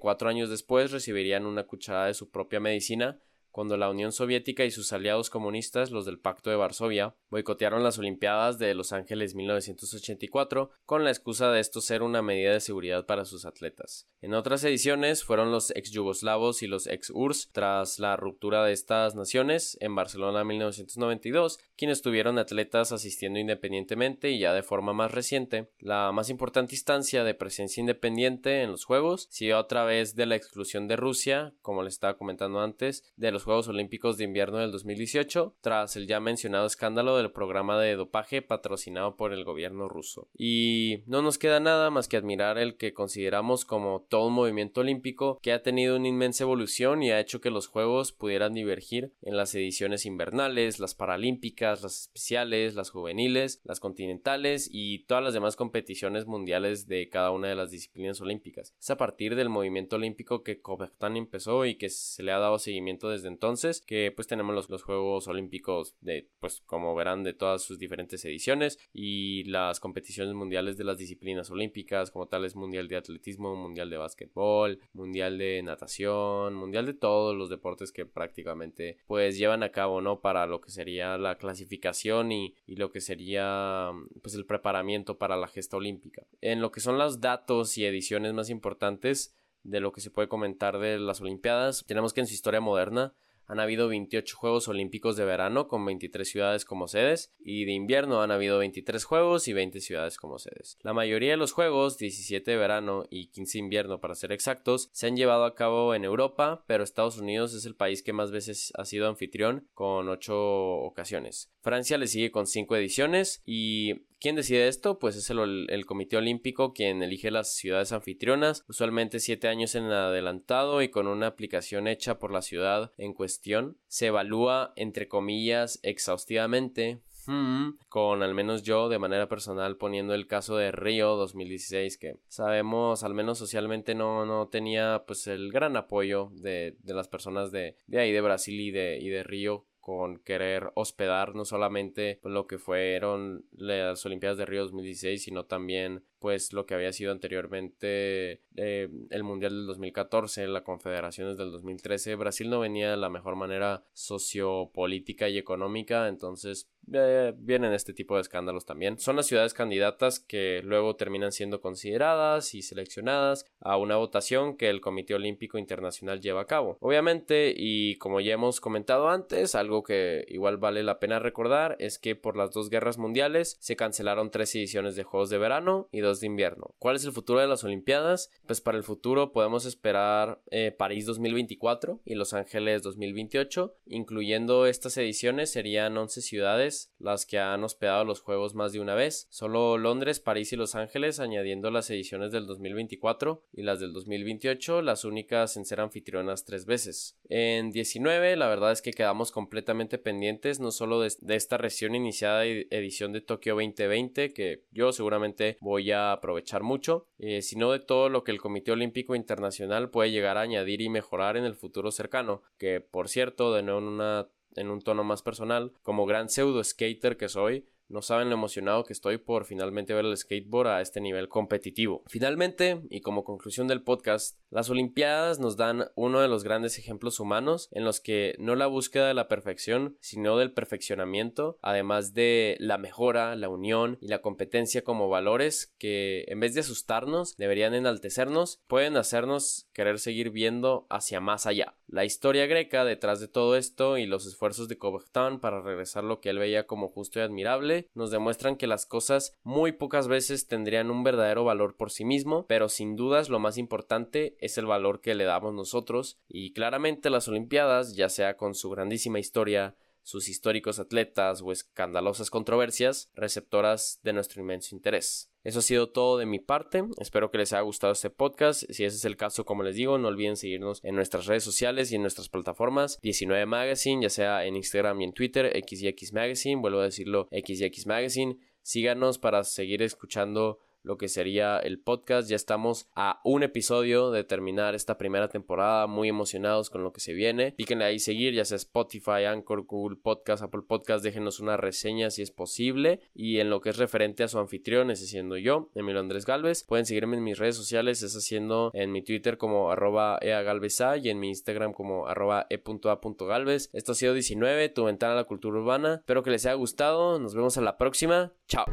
[0.00, 3.20] cuatro años después recibirían una cucharada de su propia medicina
[3.56, 7.98] cuando la Unión Soviética y sus aliados comunistas, los del Pacto de Varsovia, boicotearon las
[7.98, 13.06] Olimpiadas de Los Ángeles 1984 con la excusa de esto ser una medida de seguridad
[13.06, 14.10] para sus atletas.
[14.20, 18.74] En otras ediciones fueron los ex yugoslavos y los ex URSS tras la ruptura de
[18.74, 25.12] estas naciones en Barcelona 1992, quienes tuvieron atletas asistiendo independientemente y ya de forma más
[25.12, 25.70] reciente.
[25.78, 30.36] La más importante instancia de presencia independiente en los Juegos siguió a través de la
[30.36, 34.72] exclusión de Rusia, como les estaba comentando antes, de los Juegos Olímpicos de Invierno del
[34.72, 40.28] 2018 tras el ya mencionado escándalo del programa de dopaje patrocinado por el gobierno ruso.
[40.36, 44.80] Y no nos queda nada más que admirar el que consideramos como todo un movimiento
[44.80, 49.12] olímpico que ha tenido una inmensa evolución y ha hecho que los Juegos pudieran divergir
[49.22, 55.34] en las ediciones invernales, las paralímpicas, las especiales, las juveniles, las continentales y todas las
[55.34, 58.74] demás competiciones mundiales de cada una de las disciplinas olímpicas.
[58.80, 62.58] Es a partir del movimiento olímpico que Coubertin empezó y que se le ha dado
[62.58, 67.34] seguimiento desde entonces que pues tenemos los, los Juegos Olímpicos de pues como verán de
[67.34, 72.88] todas sus diferentes ediciones y las competiciones mundiales de las disciplinas olímpicas como tales mundial
[72.88, 78.96] de atletismo, mundial de básquetbol, mundial de natación, mundial de todos los deportes que prácticamente
[79.06, 83.02] pues llevan a cabo no para lo que sería la clasificación y, y lo que
[83.02, 83.90] sería
[84.22, 86.26] pues el preparamiento para la gesta olímpica.
[86.40, 90.28] En lo que son los datos y ediciones más importantes de lo que se puede
[90.28, 93.14] comentar de las Olimpiadas, tenemos que en su historia moderna
[93.46, 98.22] han habido 28 Juegos Olímpicos de verano con 23 ciudades como sedes y de invierno
[98.22, 100.78] han habido 23 Juegos y 20 ciudades como sedes.
[100.82, 104.90] La mayoría de los Juegos, 17 de verano y 15 de invierno para ser exactos,
[104.92, 108.30] se han llevado a cabo en Europa, pero Estados Unidos es el país que más
[108.30, 111.52] veces ha sido anfitrión con 8 ocasiones.
[111.62, 114.98] Francia le sigue con 5 ediciones y ¿Quién decide esto?
[114.98, 120.80] Pues es el, Comité Olímpico quien elige las ciudades anfitrionas, usualmente 7 años en adelantado
[120.80, 123.76] y con una aplicación hecha por la ciudad en cuestión.
[123.88, 130.26] Se evalúa, entre comillas, exhaustivamente hmm, con al menos yo de manera personal poniendo el
[130.26, 135.76] caso de Río 2016 que sabemos al menos socialmente no, no tenía pues el gran
[135.76, 139.66] apoyo de, de las personas de, de ahí de Brasil y de, y de Río
[139.86, 146.02] con querer hospedar no solamente lo que fueron las Olimpiadas de Río 2016, sino también
[146.18, 152.16] pues lo que había sido anteriormente eh, el Mundial del 2014, la Confederaciones del 2013.
[152.16, 158.14] Brasil no venía de la mejor manera sociopolítica y económica, entonces eh, vienen este tipo
[158.14, 158.98] de escándalos también.
[158.98, 164.70] Son las ciudades candidatas que luego terminan siendo consideradas y seleccionadas a una votación que
[164.70, 166.76] el Comité Olímpico Internacional lleva a cabo.
[166.80, 171.98] Obviamente, y como ya hemos comentado antes, algo que igual vale la pena recordar es
[171.98, 176.00] que por las dos guerras mundiales se cancelaron tres ediciones de Juegos de Verano y
[176.00, 176.74] dos de invierno.
[176.78, 178.30] ¿Cuál es el futuro de las Olimpiadas?
[178.46, 184.96] Pues para el futuro podemos esperar eh, París 2024 y Los Ángeles 2028, incluyendo estas
[184.96, 189.78] ediciones serían 11 ciudades las que han hospedado los Juegos más de una vez, solo
[189.78, 195.04] Londres, París y Los Ángeles añadiendo las ediciones del 2024 y las del 2028, las
[195.04, 197.18] únicas en ser anfitrionas tres veces.
[197.28, 202.44] En 19 la verdad es que quedamos completamente pendientes no solo de, esta recién iniciada
[202.44, 208.08] edición de Tokio 2020 que yo seguramente voy a aprovechar mucho, eh, sino de todo
[208.08, 211.90] lo que el Comité Olímpico Internacional puede llegar a añadir y mejorar en el futuro
[211.90, 216.28] cercano, que por cierto, de nuevo en, una, en un tono más personal, como gran
[216.28, 220.68] pseudo skater que soy, no saben lo emocionado que estoy por finalmente ver el skateboard
[220.68, 222.02] a este nivel competitivo.
[222.08, 227.20] Finalmente, y como conclusión del podcast, las Olimpiadas nos dan uno de los grandes ejemplos
[227.20, 232.56] humanos en los que no la búsqueda de la perfección, sino del perfeccionamiento, además de
[232.58, 237.74] la mejora, la unión y la competencia como valores que en vez de asustarnos deberían
[237.74, 241.76] enaltecernos, pueden hacernos querer seguir viendo hacia más allá.
[241.86, 246.20] La historia greca detrás de todo esto y los esfuerzos de Coubertin para regresar lo
[246.20, 250.46] que él veía como justo y admirable nos demuestran que las cosas muy pocas veces
[250.46, 254.66] tendrían un verdadero valor por sí mismo, pero sin dudas lo más importante es el
[254.66, 259.76] valor que le damos nosotros y claramente las Olimpiadas, ya sea con su grandísima historia,
[260.02, 265.32] sus históricos atletas o escandalosas controversias, receptoras de nuestro inmenso interés.
[265.46, 266.82] Eso ha sido todo de mi parte.
[266.98, 268.64] Espero que les haya gustado este podcast.
[268.68, 271.92] Si ese es el caso, como les digo, no olviden seguirnos en nuestras redes sociales
[271.92, 272.98] y en nuestras plataformas.
[273.00, 276.60] 19 Magazine, ya sea en Instagram y en Twitter, XYX Magazine.
[276.60, 278.38] Vuelvo a decirlo, XYX Magazine.
[278.62, 282.30] Síganos para seguir escuchando lo que sería el podcast.
[282.30, 287.00] Ya estamos a un episodio de terminar esta primera temporada, muy emocionados con lo que
[287.00, 287.52] se viene.
[287.52, 292.22] Píquenle ahí seguir, ya sea Spotify, Anchor, Google Podcast, Apple Podcast, déjenos una reseña si
[292.22, 293.00] es posible.
[293.14, 296.62] Y en lo que es referente a su anfitrión, ese siendo yo, Emilio Andrés Galvez,
[296.62, 301.10] pueden seguirme en mis redes sociales, es haciendo en mi Twitter como arroba eagalveza y
[301.10, 303.70] en mi Instagram como arroba e.a.galvez.
[303.72, 305.96] Esto ha sido 19, tu ventana a la cultura urbana.
[305.96, 308.32] Espero que les haya gustado, nos vemos a la próxima.
[308.46, 308.66] Chao.